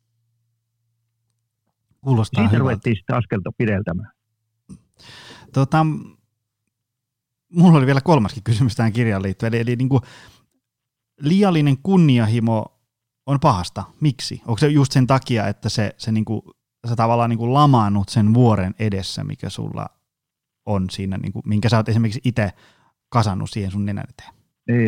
[2.01, 2.59] Kuulostaa Siitä hyvältä.
[2.59, 4.11] ruvettiin sitten askelta pideltämään.
[5.53, 5.87] Tota,
[7.53, 10.03] mulla oli vielä kolmaskin kysymys tähän kirjaan liittyen, eli, eli niin kuin,
[11.21, 12.67] liiallinen kunniahimo
[13.27, 13.85] on pahasta.
[14.01, 14.43] Miksi?
[14.47, 16.43] Onko se just sen takia, että se, se niin kuin,
[16.89, 19.87] sä tavallaan niin kuin lamaannut sen vuoren edessä, mikä sulla
[20.67, 22.53] on siinä, niin kuin, minkä sä oot esimerkiksi itse
[23.09, 24.33] kasannut siihen sun nenän eteen?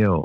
[0.00, 0.24] Joo,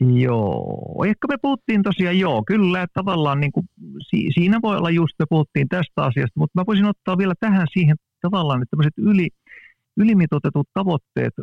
[0.00, 3.66] Joo, ehkä me puhuttiin tosiaan, joo, kyllä, että tavallaan niin kuin,
[4.10, 7.66] si, siinä voi olla just, me puhuttiin tästä asiasta, mutta mä voisin ottaa vielä tähän
[7.72, 7.96] siihen
[8.30, 9.28] tavallaan, että tämmöiset yli,
[9.96, 11.34] ylimitoitetut tavoitteet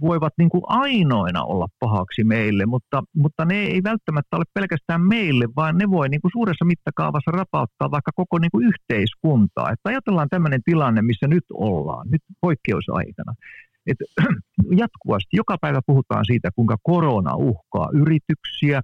[0.00, 5.48] voivat niin kuin ainoina olla pahaksi meille, mutta, mutta ne ei välttämättä ole pelkästään meille,
[5.56, 9.70] vaan ne voi niin kuin suuressa mittakaavassa rapauttaa vaikka koko niin kuin yhteiskuntaa.
[9.70, 13.32] Että ajatellaan tämmöinen tilanne, missä nyt ollaan, nyt poikkeusaikana.
[13.86, 13.96] Et,
[14.82, 18.82] jatkuvasti, joka päivä puhutaan siitä, kuinka korona uhkaa yrityksiä,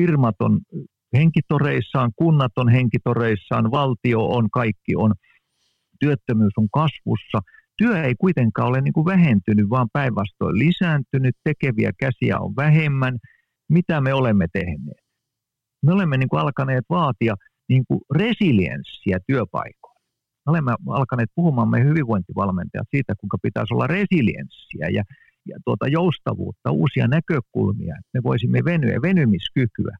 [0.00, 0.60] firmat on
[1.16, 5.14] henkitoreissaan, kunnat on henkitoreissaan, valtio on, kaikki on,
[6.00, 7.38] työttömyys on kasvussa–
[7.78, 13.18] työ ei kuitenkaan ole niin kuin vähentynyt, vaan päinvastoin lisääntynyt, tekeviä käsiä on vähemmän.
[13.68, 15.06] Mitä me olemme tehneet?
[15.82, 17.34] Me olemme niin kuin alkaneet vaatia
[17.68, 20.00] niin kuin resilienssiä työpaikoilla.
[20.46, 25.02] Me olemme alkaneet puhumaan me hyvinvointivalmentajat siitä, kuinka pitäisi olla resilienssiä ja,
[25.46, 29.96] ja tuota joustavuutta, uusia näkökulmia, että me voisimme venyä, venymiskykyä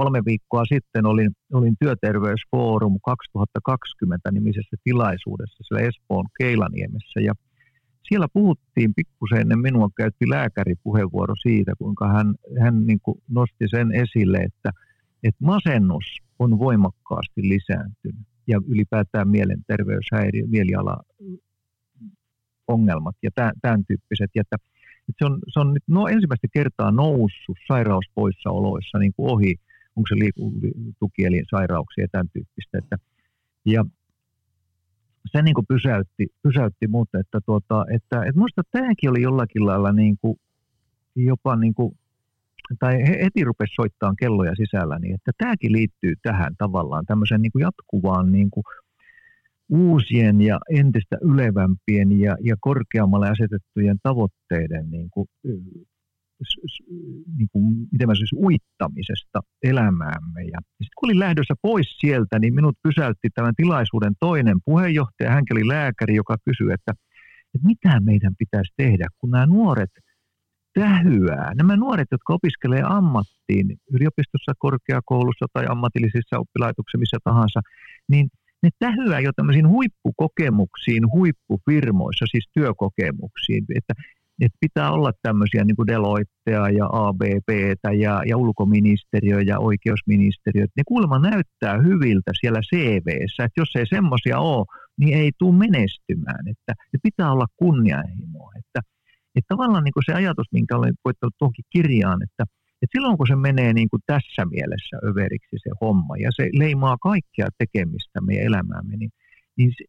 [0.00, 7.32] kolme viikkoa sitten olin, olin Työterveysfoorum 2020 nimisessä tilaisuudessa siellä Espoon Keilaniemessä ja
[8.08, 13.64] siellä puhuttiin pikkusen ennen minua käytti lääkäri puheenvuoro siitä, kuinka hän, hän niin kuin nosti
[13.70, 14.70] sen esille, että,
[15.22, 16.06] että masennus
[16.38, 20.96] on voimakkaasti lisääntynyt ja ylipäätään mielenterveyshäiriö, mieliala
[22.68, 24.30] ongelmat ja tämän, tämän tyyppiset.
[24.34, 24.56] Ja että,
[25.08, 29.54] että se on, se on nyt no, ensimmäistä kertaa noussut sairauspoissaoloissa niin kuin ohi
[30.00, 32.78] onko se liikuntukielin-sairauksia ja tämän tyyppistä.
[32.78, 32.96] Että,
[33.64, 33.84] ja
[35.32, 39.92] se niin kuin pysäytti, pysäytti mut, että, tuota, että, että minusta tämäkin oli jollakin lailla
[39.92, 40.38] niin kuin,
[41.16, 41.98] jopa niin kuin,
[42.78, 47.62] tai heti rupesi soittamaan kelloja sisällä, niin että tämäkin liittyy tähän tavallaan tämmöiseen niin kuin
[47.62, 48.64] jatkuvaan niin kuin
[49.68, 55.28] uusien ja entistä ylevämpien ja, ja korkeammalle asetettujen tavoitteiden niin kuin
[57.36, 60.42] niin kuin, miten mä siis uittamisesta elämäämme.
[60.42, 65.30] Ja sitten kun olin lähdössä pois sieltä, niin minut pysäytti tämän tilaisuuden toinen puheenjohtaja.
[65.30, 66.92] Hän oli lääkäri, joka kysyi, että,
[67.54, 69.90] että mitä meidän pitäisi tehdä, kun nämä nuoret
[70.74, 71.54] tähyää.
[71.54, 77.60] Nämä nuoret, jotka opiskelee ammattiin yliopistossa, korkeakoulussa tai ammatillisissa oppilaitoksissa, missä tahansa,
[78.08, 78.28] niin
[78.62, 83.94] ne tähyää jo tämmöisiin huippukokemuksiin, huippufirmoissa, siis työkokemuksiin, että
[84.40, 90.66] että pitää olla tämmöisiä niin kuin Deloittea ja ABBtä ja, ja ulkoministeriö ja oikeusministeriö.
[90.76, 94.66] Ne kuulemma näyttää hyviltä siellä CVssä, että jos ei semmoisia ole,
[94.98, 96.48] niin ei tule menestymään.
[96.48, 98.52] Että, että pitää olla kunnianhimoa.
[98.58, 98.80] Että,
[99.34, 102.44] että tavallaan niin se ajatus, minkä olen koittanut tuohon kirjaan, että,
[102.82, 106.96] että silloin kun se menee niin kuin tässä mielessä överiksi se homma ja se leimaa
[106.96, 109.10] kaikkea tekemistä meidän elämäämme, niin,
[109.56, 109.84] niin se,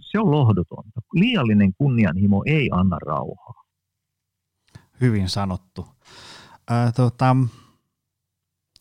[0.00, 1.00] se on lohdutonta.
[1.14, 3.65] Liiallinen kunnianhimo ei anna rauhaa.
[5.00, 5.86] Hyvin sanottu.
[6.70, 7.36] Ää, tota,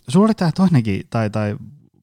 [0.08, 1.56] sulla oli tämä toinenkin, tai, tai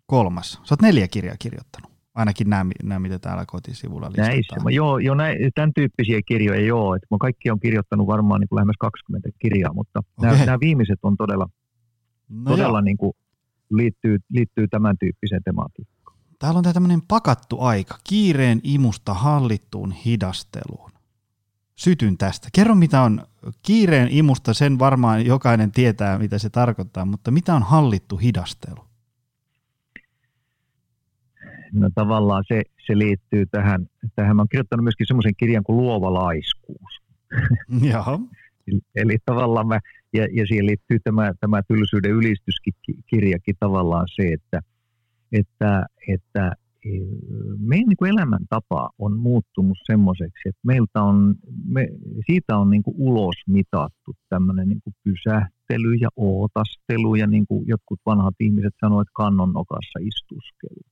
[0.07, 0.53] kolmas.
[0.53, 1.93] Sä oot neljä kirjaa kirjoittanut.
[2.15, 4.33] Ainakin nämä, nämä mitä täällä kotisivulla listataan.
[4.33, 4.71] Näissä.
[4.71, 6.95] Joo, joo näin, tämän tyyppisiä kirjoja joo.
[6.95, 10.31] Että mä kaikki on kirjoittanut varmaan niin kuin lähemmäs 20 kirjaa, mutta okay.
[10.31, 11.49] nämä, nämä viimeiset on todella,
[12.29, 13.13] no todella niin kuin
[13.71, 16.19] liittyy, liittyy tämän tyyppiseen tematiikkaan.
[16.39, 20.92] Täällä on tämä tämmöinen pakattu aika, kiireen imusta hallittuun hidasteluun
[21.77, 22.49] sytyn tästä.
[22.53, 23.27] Kerro, mitä on
[23.63, 28.85] kiireen imusta, sen varmaan jokainen tietää, mitä se tarkoittaa, mutta mitä on hallittu hidastelu?
[31.73, 34.37] No tavallaan se, se liittyy tähän, tähän.
[34.37, 37.01] Mä olen kirjoittanut myöskin semmoisen kirjan kuin Luova laiskuus.
[37.93, 38.21] Joo.
[38.95, 39.81] Eli tavallaan mä,
[40.13, 44.61] ja, ja siihen liittyy tämä, tämä tylsyyden ylistyskirjakin tavallaan se, että,
[45.33, 46.53] että, että
[47.59, 51.89] meidän niin elämäntapa on muuttunut semmoiseksi, että meiltä on, me,
[52.27, 57.65] siitä on niin kuin ulos mitattu tämmöinen niin kuin pysähtely ja ootastelu ja niin kuin
[57.67, 60.83] jotkut vanhat ihmiset sanoivat, että kannon nokassa istuskelu.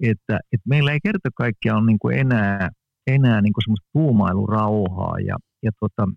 [0.00, 2.70] Että, että meillä ei kerta kaikkiaan ole niin kuin enää,
[3.06, 6.08] enää niin kuin semmoista puumailurauhaa ja, ja, tota,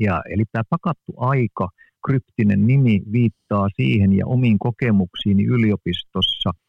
[0.00, 1.68] ja eli tämä pakattu aika,
[2.06, 6.50] kryptinen nimi viittaa siihen ja omiin kokemuksiini yliopistossa–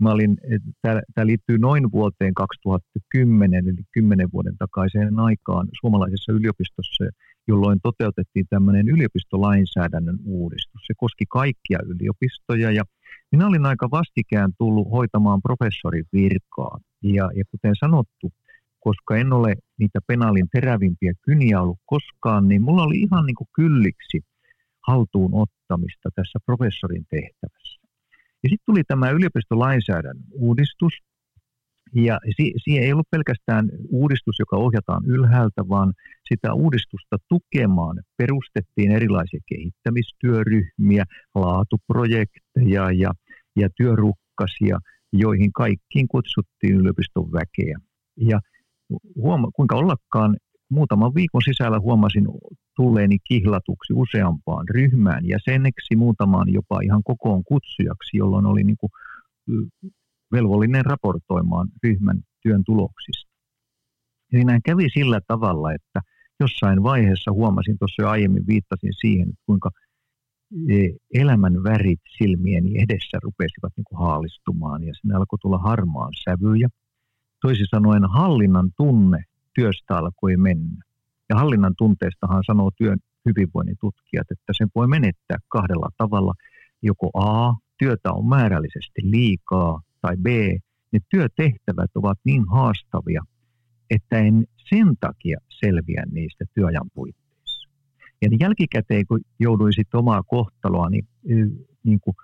[0.00, 0.38] Mä olin,
[1.14, 7.04] tämä liittyy noin vuoteen 2010, eli kymmenen vuoden takaiseen aikaan suomalaisessa yliopistossa,
[7.48, 10.82] jolloin toteutettiin tämmöinen yliopistolainsäädännön uudistus.
[10.86, 12.84] Se koski kaikkia yliopistoja ja
[13.32, 16.78] minä olin aika vastikään tullut hoitamaan professorin virkaa.
[17.02, 18.32] Ja, ja kuten sanottu,
[18.80, 23.48] koska en ole niitä penaalin terävimpiä kyniä ollut koskaan, niin mulla oli ihan niin kuin
[23.52, 24.20] kylliksi
[24.86, 27.79] haltuun ottamista tässä professorin tehtävässä.
[28.42, 30.92] Ja sitten tuli tämä yliopistolainsäädännön uudistus,
[31.94, 32.18] ja
[32.64, 35.92] siihen ei ollut pelkästään uudistus, joka ohjataan ylhäältä, vaan
[36.28, 43.10] sitä uudistusta tukemaan perustettiin erilaisia kehittämistyöryhmiä, laatuprojekteja ja,
[43.56, 44.78] ja työrukkasia,
[45.12, 47.78] joihin kaikkiin kutsuttiin yliopiston väkeä.
[48.16, 48.40] Ja
[49.16, 50.36] huoma, kuinka ollakaan
[50.70, 52.26] muutaman viikon sisällä huomasin
[52.76, 58.90] tulleeni kihlatuksi useampaan ryhmään jäseneksi, muutamaan jopa ihan kokoon kutsujaksi, jolloin oli niin kuin
[60.32, 63.30] velvollinen raportoimaan ryhmän työn tuloksista.
[64.32, 66.00] Näin kävi sillä tavalla, että
[66.40, 69.70] jossain vaiheessa huomasin, tuossa jo aiemmin viittasin siihen, kuinka
[70.68, 70.74] e,
[71.14, 76.68] elämän värit silmieni edessä rupesivat niin kuin haalistumaan ja sinne alkoi tulla harmaan sävyjä.
[77.42, 79.24] Toisin sanoen hallinnan tunne
[79.54, 80.84] työstä alkoi mennä.
[81.28, 86.34] Ja hallinnan tunteestahan sanoo työn hyvinvoinnin tutkijat, että sen voi menettää kahdella tavalla.
[86.82, 90.26] Joko A, työtä on määrällisesti liikaa, tai B,
[90.92, 93.22] ne työtehtävät ovat niin haastavia,
[93.90, 97.68] että en sen takia selviä niistä työajan puitteissa.
[98.22, 101.08] Ja niin jälkikäteen, kun jouduin sitten omaa kohtaloa niin,
[101.84, 102.16] niin kuin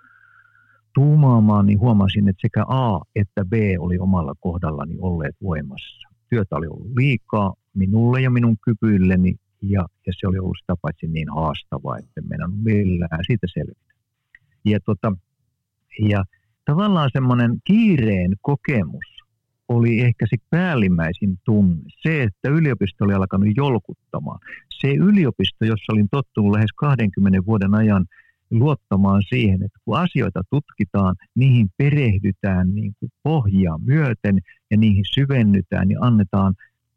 [0.93, 6.09] tuumaamaan, niin huomasin, että sekä A että B oli omalla kohdallani olleet voimassa.
[6.29, 11.07] Työtä oli ollut liikaa minulle ja minun kyvyilleni, ja, ja se oli ollut sitä paitsi
[11.07, 13.93] niin haastavaa, että meidän millään siitä selvitä.
[14.65, 15.13] Ja, tota,
[15.99, 16.23] ja
[16.65, 19.17] tavallaan semmoinen kiireen kokemus
[19.67, 21.81] oli ehkä se päällimmäisin tunne.
[22.01, 24.39] Se, että yliopisto oli alkanut jolkuttamaan.
[24.79, 28.05] Se yliopisto, jossa olin tottunut lähes 20 vuoden ajan
[28.51, 34.39] luottamaan siihen, että kun asioita tutkitaan, niihin perehdytään niin kuin pohjaa myöten
[34.71, 36.53] ja niihin syvennytään ja annetaan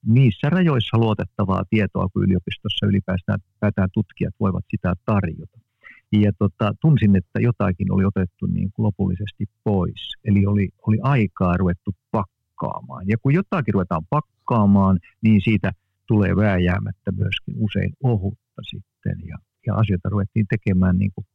[0.06, 5.58] niissä rajoissa luotettavaa tietoa, kun yliopistossa ylipäätään tutkijat voivat sitä tarjota.
[6.12, 10.12] Ja tota, tunsin, että jotakin oli otettu niin kuin lopullisesti pois.
[10.24, 13.08] Eli oli, oli aikaa ruvettu pakkaamaan.
[13.08, 15.72] Ja kun jotakin ruvetaan pakkaamaan, niin siitä
[16.06, 19.28] tulee vääjäämättä myöskin usein ohutta sitten.
[19.28, 19.36] Ja,
[19.66, 21.26] ja asioita ruvettiin tekemään niin kuin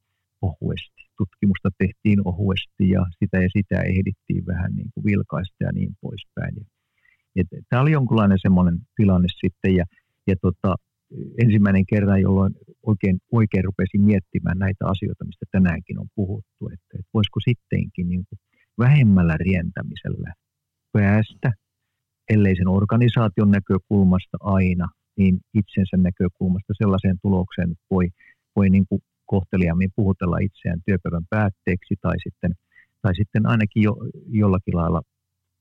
[0.42, 1.02] ohuesti.
[1.18, 6.54] Tutkimusta tehtiin ohuesti ja sitä ja sitä ehdittiin vähän niin kuin vilkaista ja niin poispäin.
[7.70, 9.76] Tämä oli jonkinlainen semmoinen tilanne sitten.
[9.76, 9.86] Ja,
[10.28, 10.76] ja tota,
[11.44, 12.54] ensimmäinen kerran, jolloin
[12.86, 18.24] oikein, oikein rupesin miettimään näitä asioita, mistä tänäänkin on puhuttu, että, että voisiko sittenkin niin
[18.30, 18.40] kuin
[18.78, 20.34] vähemmällä rientämisellä
[20.92, 21.52] päästä,
[22.30, 28.10] ellei sen organisaation näkökulmasta aina, niin itsensä näkökulmasta sellaiseen tulokseen, että voi,
[28.56, 32.52] voi niin kuin kohteliaammin puhutella itseään työpäivän päätteeksi tai sitten,
[33.02, 33.96] tai sitten ainakin jo,
[34.28, 35.02] jollakin lailla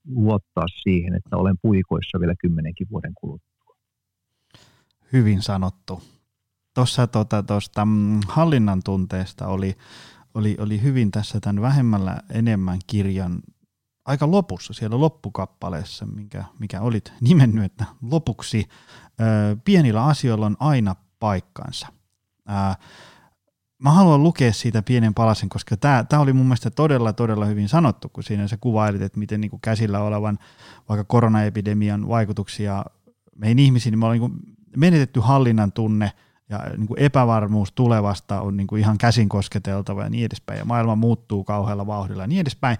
[0.07, 3.55] luottaa siihen, että olen puikoissa vielä kymmenenkin vuoden kuluttua
[5.13, 6.03] hyvin sanottu.
[6.73, 9.75] Tuossa tuota, tuosta mm, hallinnan tunteesta oli,
[10.33, 13.39] oli, oli hyvin tässä tämän vähemmällä enemmän kirjan
[14.05, 18.65] aika lopussa, siellä loppukappaleessa, minkä, mikä olit nimennyt, että lopuksi
[19.21, 21.87] ö, pienillä asioilla on aina paikkansa.
[23.79, 28.09] Mä haluan lukea siitä pienen palasen, koska tämä oli mun mielestä todella, todella hyvin sanottu,
[28.09, 30.39] kun siinä sä kuvailit, että miten niin kuin käsillä olevan
[30.89, 32.85] vaikka koronaepidemian vaikutuksia
[33.35, 36.11] meihin ihmisiin, niin me ollaan niin menetetty hallinnan tunne
[36.49, 40.65] ja niin kuin epävarmuus tulevasta on niin kuin ihan käsin kosketeltava ja niin edespäin, ja
[40.65, 42.77] maailma muuttuu kauhealla vauhdilla ja niin edespäin.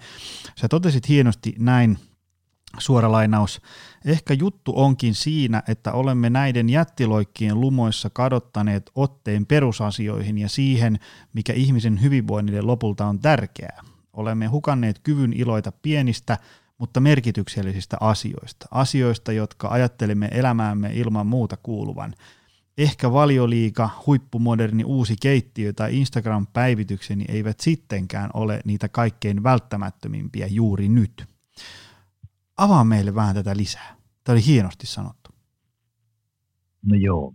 [0.60, 1.98] Sä totesit hienosti näin,
[2.78, 3.60] suora lainaus,
[4.04, 10.98] ehkä juttu onkin siinä, että olemme näiden jättiloikkien lumoissa kadottaneet otteen perusasioihin ja siihen,
[11.32, 13.82] mikä ihmisen hyvinvoinnille lopulta on tärkeää.
[14.12, 16.38] Olemme hukanneet kyvyn iloita pienistä,
[16.78, 18.66] mutta merkityksellisistä asioista.
[18.70, 22.14] Asioista, jotka ajattelemme elämäämme ilman muuta kuuluvan.
[22.78, 31.26] Ehkä valioliika, huippumoderni uusi keittiö tai Instagram-päivitykseni eivät sittenkään ole niitä kaikkein välttämättömimpiä juuri nyt.
[32.56, 33.96] Avaa meille vähän tätä lisää.
[34.24, 35.30] Tämä oli hienosti sanottu.
[36.82, 37.34] No joo.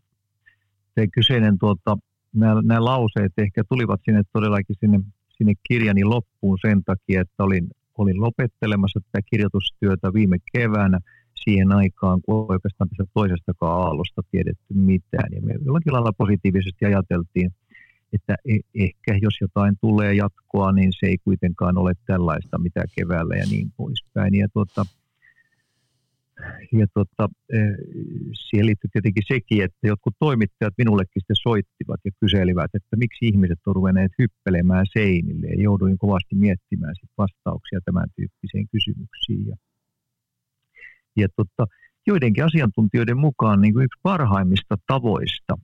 [0.95, 1.97] Se kyseinen, tuota,
[2.33, 4.99] nämä, nämä lauseet ehkä tulivat sinne todellakin sinne,
[5.37, 7.69] sinne kirjani loppuun sen takia, että olin
[8.01, 10.99] olin lopettelemassa tätä kirjoitustyötä viime keväänä
[11.43, 15.33] siihen aikaan, kun oikeastaan tästä toisestakaan aallosta tiedetty mitään.
[15.33, 17.51] Ja me jollakin lailla positiivisesti ajateltiin,
[18.13, 23.35] että e- ehkä jos jotain tulee jatkoa, niin se ei kuitenkaan ole tällaista, mitä keväällä
[23.35, 24.35] ja niin poispäin.
[24.35, 24.85] Ja tuota,
[26.71, 27.57] ja tota, e,
[28.33, 33.59] siihen liittyy tietenkin sekin, että jotkut toimittajat minullekin sitten soittivat ja kyselivät, että miksi ihmiset
[33.65, 35.47] ovat ruvenneet hyppelemään seinille.
[35.47, 39.47] Ja jouduin kovasti miettimään sit vastauksia tämän tyyppiseen kysymyksiin.
[39.47, 39.55] Ja,
[41.17, 41.67] ja tota,
[42.07, 45.57] joidenkin asiantuntijoiden mukaan niin kuin yksi parhaimmista tavoista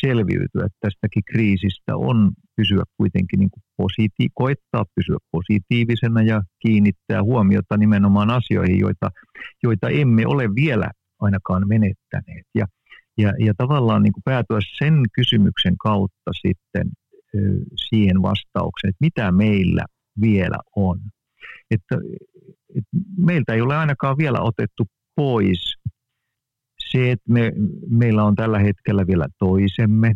[0.00, 7.76] selviytyä tästäkin kriisistä on pysyä kuitenkin niin kuin positi- koittaa pysyä positiivisena ja kiinnittää huomiota
[7.76, 9.10] nimenomaan asioihin, joita,
[9.62, 10.90] joita emme ole vielä
[11.20, 12.46] ainakaan menettäneet.
[12.54, 12.66] Ja,
[13.18, 16.90] ja, ja tavallaan niin päätyä sen kysymyksen kautta sitten
[17.90, 19.84] siihen vastaukseen, että mitä meillä
[20.20, 21.00] vielä on.
[21.70, 21.96] Että,
[22.68, 24.86] että meiltä ei ole ainakaan vielä otettu
[25.16, 25.75] pois
[26.96, 27.52] se, että me,
[27.88, 30.12] meillä on tällä hetkellä vielä toisemme,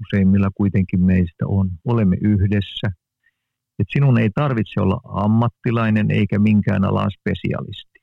[0.00, 2.86] useimmilla kuitenkin meistä on, olemme yhdessä.
[3.78, 7.98] Et sinun ei tarvitse olla ammattilainen eikä minkään alan spesialisti,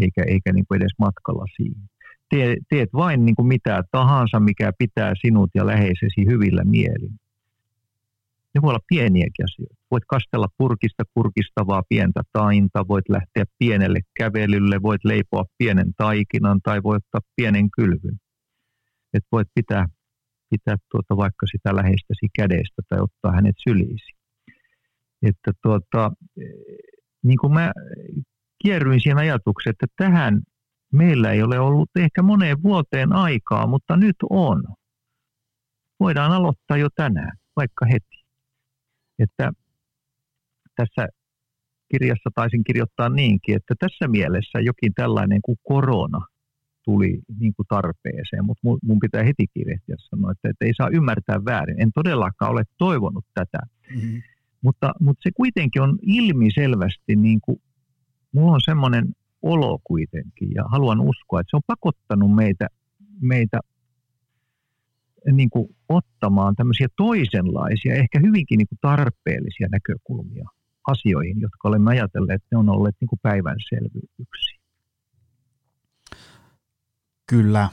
[0.00, 1.82] eikä, eikä niin kuin edes matkalla siihen.
[2.30, 7.21] Tee, teet vain niin kuin mitä tahansa, mikä pitää sinut ja läheisesi hyvillä mielin.
[8.54, 9.74] Ne voi olla pieniäkin asioita.
[9.90, 16.82] Voit kastella purkista kurkistavaa pientä tainta, voit lähteä pienelle kävelylle, voit leipoa pienen taikinan tai
[16.82, 18.16] voit ottaa pienen kylvyn.
[19.14, 19.86] Et voit pitää,
[20.50, 24.12] pitää tuota vaikka sitä läheistäsi kädestä tai ottaa hänet syliisi.
[25.22, 26.12] Että tuota,
[27.22, 27.72] niin kuin mä
[28.62, 30.42] kierryin siinä ajatuksen, että tähän
[30.92, 34.64] meillä ei ole ollut ehkä moneen vuoteen aikaa, mutta nyt on.
[36.00, 38.21] Voidaan aloittaa jo tänään, vaikka heti
[39.22, 39.52] että
[40.76, 41.08] tässä
[41.90, 46.20] kirjassa taisin kirjoittaa niinkin, että tässä mielessä jokin tällainen kuin korona
[46.84, 51.44] tuli niin kuin tarpeeseen, mutta mun pitää heti kirjehtiä sanoa, että, että ei saa ymmärtää
[51.44, 51.82] väärin.
[51.82, 53.58] En todellakaan ole toivonut tätä,
[53.94, 54.22] mm-hmm.
[54.62, 57.60] mutta, mutta se kuitenkin on ilmiselvästi, niin kuin,
[58.32, 62.66] mulla on semmoinen olo kuitenkin ja haluan uskoa, että se on pakottanut meitä,
[63.20, 63.60] meitä
[65.32, 70.48] niin kuin ottamaan tämmöisiä toisenlaisia, ehkä hyvinkin niin kuin tarpeellisia näkökulmia
[70.86, 74.62] asioihin, jotka olemme ajatelleet, että ne on olleet niin päivänselvyyksiä.
[77.26, 77.68] Kyllä.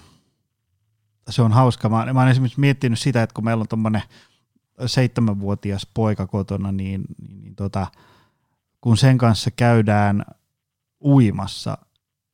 [1.30, 1.90] Se on hauska.
[1.90, 4.02] Mä, mä olen esimerkiksi miettinyt sitä, että kun meillä on tuommoinen
[4.86, 7.88] seitsemänvuotias poika kotona, niin, niin, niin tota,
[8.82, 10.26] kun sen kanssa käydään
[11.04, 11.78] uimassa,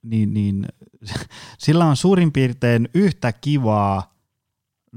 [0.04, 0.66] niin, niin
[1.58, 4.15] sillä on suurin piirtein yhtä kivaa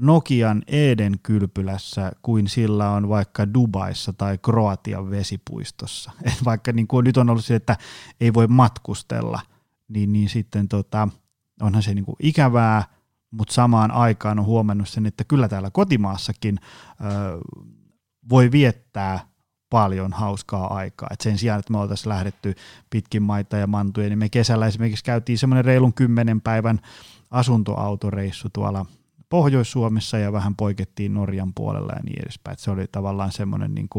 [0.01, 6.11] Nokian Eden kylpylässä kuin sillä on vaikka Dubaissa tai Kroatian vesipuistossa.
[6.23, 7.77] Et vaikka niin kuin nyt on ollut se, että
[8.21, 9.41] ei voi matkustella,
[9.87, 11.07] niin, niin sitten tota,
[11.61, 12.83] onhan se niin kuin ikävää,
[13.31, 17.39] mutta samaan aikaan on huomannut sen, että kyllä täällä kotimaassakin ö,
[18.29, 19.19] voi viettää
[19.69, 21.09] paljon hauskaa aikaa.
[21.11, 22.55] Et sen sijaan, että me oltaisiin lähdetty
[22.89, 26.79] pitkin maita ja mantuja, niin me kesällä esimerkiksi käytiin semmoinen reilun kymmenen päivän
[27.31, 28.85] asuntoautoreissu tuolla–
[29.29, 32.53] Pohjois-Suomessa ja vähän poikettiin Norjan puolella ja niin edespäin.
[32.53, 33.89] Et se oli tavallaan semmoinen niin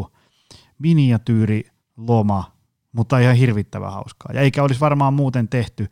[0.79, 1.65] miniatyyri
[1.97, 2.53] loma,
[2.93, 4.33] mutta ihan hirvittävän hauskaa.
[4.35, 5.87] Ja eikä olisi varmaan muuten tehty,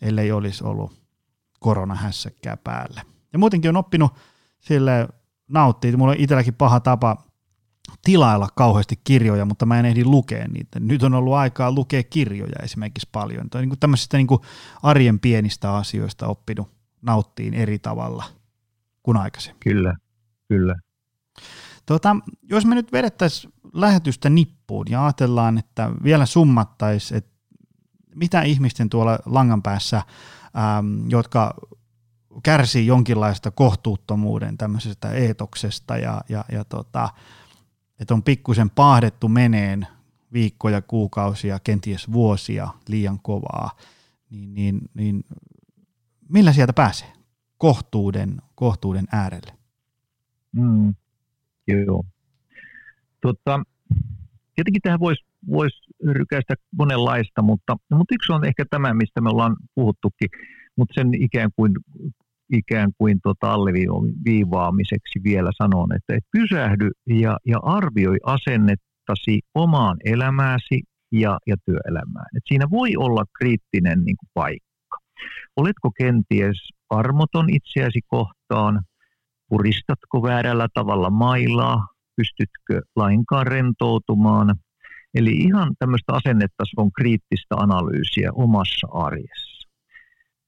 [0.00, 0.92] ellei olisi ollut
[1.60, 3.02] koronahässäkkää päälle.
[3.32, 4.12] Ja muutenkin on oppinut
[4.60, 5.08] sille
[5.48, 5.96] nauttia.
[5.96, 7.16] Mulla on itselläkin paha tapa
[8.02, 10.80] tilailla kauheasti kirjoja, mutta mä en ehdi lukea niitä.
[10.80, 13.50] Nyt on ollut aikaa lukea kirjoja esimerkiksi paljon.
[13.50, 14.28] Tämä on niin tämmöisistä niin
[14.82, 16.68] arjen pienistä asioista oppinut
[17.02, 18.24] nauttiin eri tavalla–
[19.04, 19.60] kuin aikaisemmin.
[19.60, 19.94] Kyllä,
[20.48, 20.76] kyllä.
[21.86, 27.30] Tota, jos me nyt vedettäisiin lähetystä nippuun ja ajatellaan, että vielä summattaisiin, että
[28.14, 31.54] mitä ihmisten tuolla langan päässä, ähm, jotka
[32.42, 37.08] kärsii jonkinlaista kohtuuttomuuden tämmöisestä eetoksesta ja, ja, ja tota,
[38.00, 39.86] että on pikkusen pahdettu meneen
[40.32, 43.70] viikkoja, kuukausia, kenties vuosia liian kovaa,
[44.30, 45.24] niin, niin, niin
[46.28, 47.13] millä sieltä pääsee?
[47.64, 49.52] Kohtuuden, kohtuuden äärelle?
[50.52, 50.94] Mm,
[51.68, 52.04] joo.
[53.20, 53.60] Tota,
[54.54, 59.56] tietenkin tähän voisi vois rykäistä monenlaista, mutta, mutta yksi on ehkä tämä, mistä me ollaan
[59.74, 60.28] puhuttukin,
[60.76, 61.72] mutta sen ikään kuin,
[62.52, 70.82] ikään kuin tota alleviivaamiseksi vielä sanon, että et pysähdy ja, ja arvioi asennettasi omaan elämääsi
[71.12, 72.26] ja, ja työelämään.
[72.36, 74.98] Et siinä voi olla kriittinen niin kuin paikka.
[75.56, 78.82] Oletko kenties armoton itseäsi kohtaan?
[79.48, 81.86] Puristatko väärällä tavalla mailaa?
[82.16, 84.54] Pystytkö lainkaan rentoutumaan?
[85.14, 89.68] Eli ihan tämmöistä asennetason kriittistä analyysiä omassa arjessa.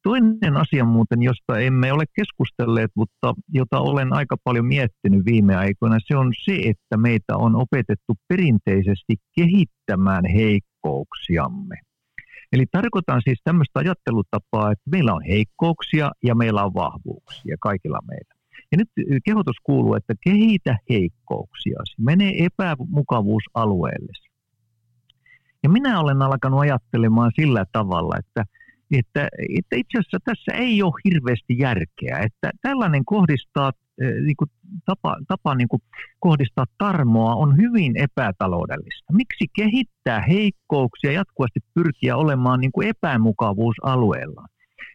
[0.02, 5.98] Toinen asia muuten, josta emme ole keskustelleet, mutta jota olen aika paljon miettinyt viime aikoina,
[6.06, 11.76] se on se, että meitä on opetettu perinteisesti kehittämään heikkouksiamme.
[12.52, 18.34] Eli tarkoitan siis tämmöistä ajattelutapaa, että meillä on heikkouksia ja meillä on vahvuuksia kaikilla meillä.
[18.72, 18.88] Ja nyt
[19.24, 24.12] kehotus kuuluu, että kehitä heikkouksia, mene epämukavuusalueelle.
[25.62, 28.44] Ja minä olen alkanut ajattelemaan sillä tavalla, että,
[28.90, 29.28] että,
[29.58, 34.50] että itse asiassa tässä ei ole hirveästi järkeä, että tällainen kohdistaa niin kuin
[34.84, 35.82] tapa, tapa niin kuin
[36.20, 39.12] kohdistaa tarmoa on hyvin epätaloudellista.
[39.12, 44.46] Miksi kehittää heikkouksia jatkuvasti pyrkiä olemaan niin kuin epämukavuusalueella?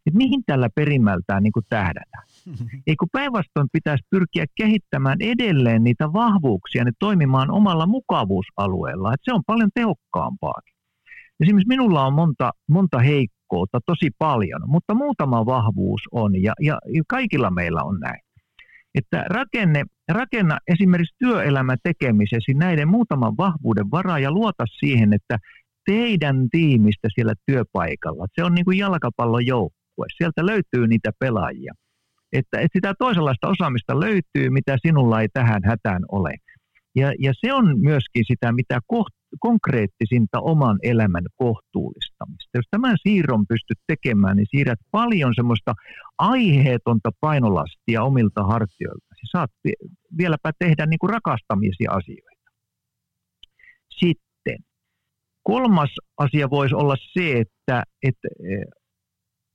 [0.05, 2.23] Et mihin tällä perimmältään niin kuin tähdätään?
[2.87, 9.13] Eikö päinvastoin pitäisi pyrkiä kehittämään edelleen niitä vahvuuksia ne toimimaan omalla mukavuusalueella?
[9.13, 10.73] Et se on paljon tehokkaampaakin.
[11.39, 17.51] Esimerkiksi minulla on monta, monta heikkoutta, tosi paljon, mutta muutama vahvuus on ja, ja kaikilla
[17.51, 18.19] meillä on näin
[18.95, 25.37] että rakenne, rakenna esimerkiksi työelämän tekemisesi näiden muutaman vahvuuden varaa ja luota siihen, että
[25.85, 31.73] teidän tiimistä siellä työpaikalla, se on niin kuin jalkapallon joukkue, sieltä löytyy niitä pelaajia.
[32.33, 36.33] Että, että sitä toisenlaista osaamista löytyy, mitä sinulla ei tähän hätään ole.
[36.95, 42.49] Ja, ja se on myöskin sitä, mitä koht, konkreettisinta oman elämän kohtuullistamista.
[42.57, 45.73] Jos tämän siirron pystyt tekemään, niin siirrät paljon semmoista
[46.17, 49.05] aiheetonta painolastia omilta hartioilta.
[49.32, 49.51] Saat
[50.17, 52.51] vieläpä tehdä niin kuin rakastamisia asioita.
[53.99, 54.57] Sitten
[55.43, 58.27] kolmas asia voisi olla se, että, että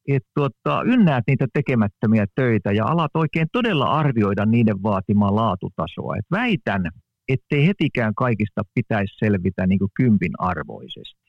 [0.09, 6.17] et tuota, ynnäät niitä tekemättömiä töitä ja alat oikein todella arvioida niiden vaatimaa laatutasoa.
[6.17, 6.91] Et väitän,
[7.29, 11.27] ettei hetikään kaikista pitäisi selvitä niin kuin kympin arvoisesti.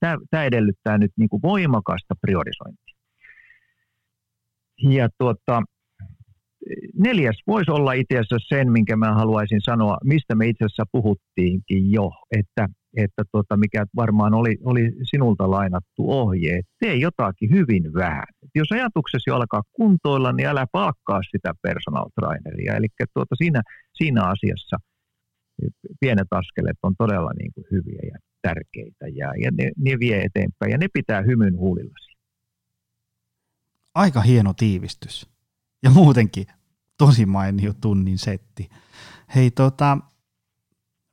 [0.00, 2.96] Tämä, tämä edellyttää nyt niin kuin voimakasta priorisointia.
[4.90, 5.62] Ja tuota,
[6.94, 11.92] neljäs voisi olla itse asiassa sen, minkä mä haluaisin sanoa, mistä me itse asiassa puhuttiinkin
[11.92, 17.94] jo, että, että tuota, mikä varmaan oli, oli sinulta lainattu ohje, että tee jotakin hyvin
[17.94, 18.26] vähän.
[18.42, 22.76] Et jos ajatuksesi alkaa kuntoilla, niin älä palkkaa sitä personal traineria.
[22.76, 24.76] Eli tuota, siinä, siinä asiassa–
[26.00, 30.72] pienet askeleet on todella niin kuin hyviä ja tärkeitä ja, ja ne, ne vie eteenpäin
[30.72, 32.16] ja ne pitää hymyn huulillasi.
[33.94, 35.28] Aika hieno tiivistys
[35.82, 36.46] ja muutenkin
[36.98, 38.68] tosi mainio tunnin setti.
[39.34, 39.98] Hei tota,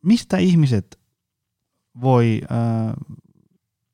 [0.03, 0.99] mistä ihmiset
[2.01, 2.93] voi äh,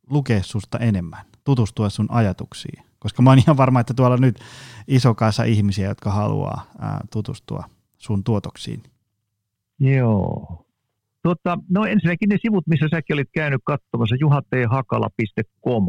[0.09, 2.83] lukea susta enemmän, tutustua sun ajatuksiin?
[2.99, 4.39] Koska mä oon ihan varma, että tuolla nyt
[4.87, 7.63] iso kanssa ihmisiä, jotka haluaa äh, tutustua
[7.97, 8.83] sun tuotoksiin.
[9.79, 10.65] Joo.
[11.23, 15.87] Tota, no ensinnäkin ne sivut, missä säkin olit käynyt katsomassa, juhathakala.com.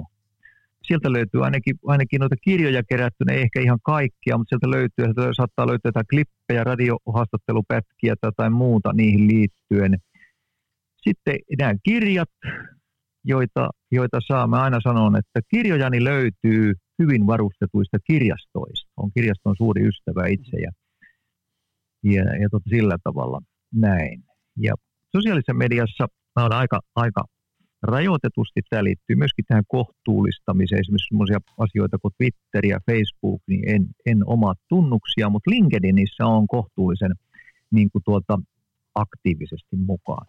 [0.82, 5.30] Sieltä löytyy ainakin, ainakin noita kirjoja kerättynä, ei ehkä ihan kaikkia, mutta sieltä löytyy, sieltä
[5.36, 9.98] saattaa löytyä jotain klippejä, radiohaastattelupätkiä tai jotain muuta niihin liittyen.
[10.96, 12.28] Sitten nämä kirjat,
[13.24, 18.90] joita, joita saa, mä aina sanon, että kirjojani löytyy hyvin varustetuista kirjastoista.
[18.96, 20.70] On kirjaston suuri ystävä itse ja,
[22.04, 23.40] ja, ja tota, sillä tavalla
[23.72, 24.24] näin.
[24.56, 24.74] Ja
[25.12, 27.24] sosiaalisessa mediassa mä olen aika, aika
[27.82, 28.60] rajoitetusti.
[28.70, 30.80] Tämä liittyy myöskin tähän kohtuullistamiseen.
[30.80, 36.46] Esimerkiksi sellaisia asioita kuin Twitter ja Facebook, niin en, en omaa tunnuksia, mutta LinkedInissä on
[36.46, 37.12] kohtuullisen
[37.70, 38.38] niin kuin tuota,
[38.94, 40.26] aktiivisesti mukaan.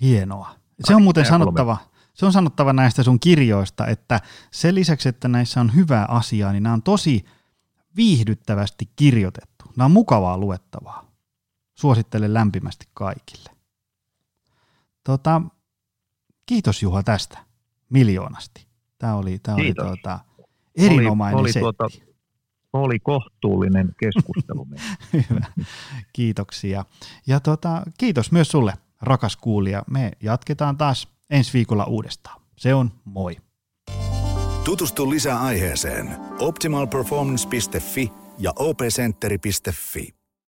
[0.00, 0.54] Hienoa.
[0.84, 1.76] Se on muuten sanottava,
[2.14, 4.20] se on sanottava näistä sun kirjoista, että
[4.50, 7.24] sen lisäksi, että näissä on hyvää asiaa, niin nämä on tosi
[7.96, 9.64] viihdyttävästi kirjoitettu.
[9.76, 11.11] Nämä on mukavaa luettavaa.
[11.82, 13.50] Suosittelen lämpimästi kaikille.
[15.04, 15.42] Tota,
[16.46, 17.38] kiitos Juha tästä
[17.88, 18.66] miljoonasti.
[18.98, 20.18] Tämä oli, tämä oli tuota,
[20.76, 21.84] erinomainen oli, oli, tuota,
[22.72, 24.66] oli kohtuullinen keskustelu.
[25.12, 25.46] Hyvä,
[26.12, 26.84] kiitoksia.
[27.26, 29.82] Ja tuota, kiitos myös sulle, rakas kuulija.
[29.90, 32.40] Me jatketaan taas ensi viikolla uudestaan.
[32.58, 33.36] Se on moi.
[34.64, 40.21] Tutustu lisää aiheeseen optimalperformance.fi ja opcenteri.fi.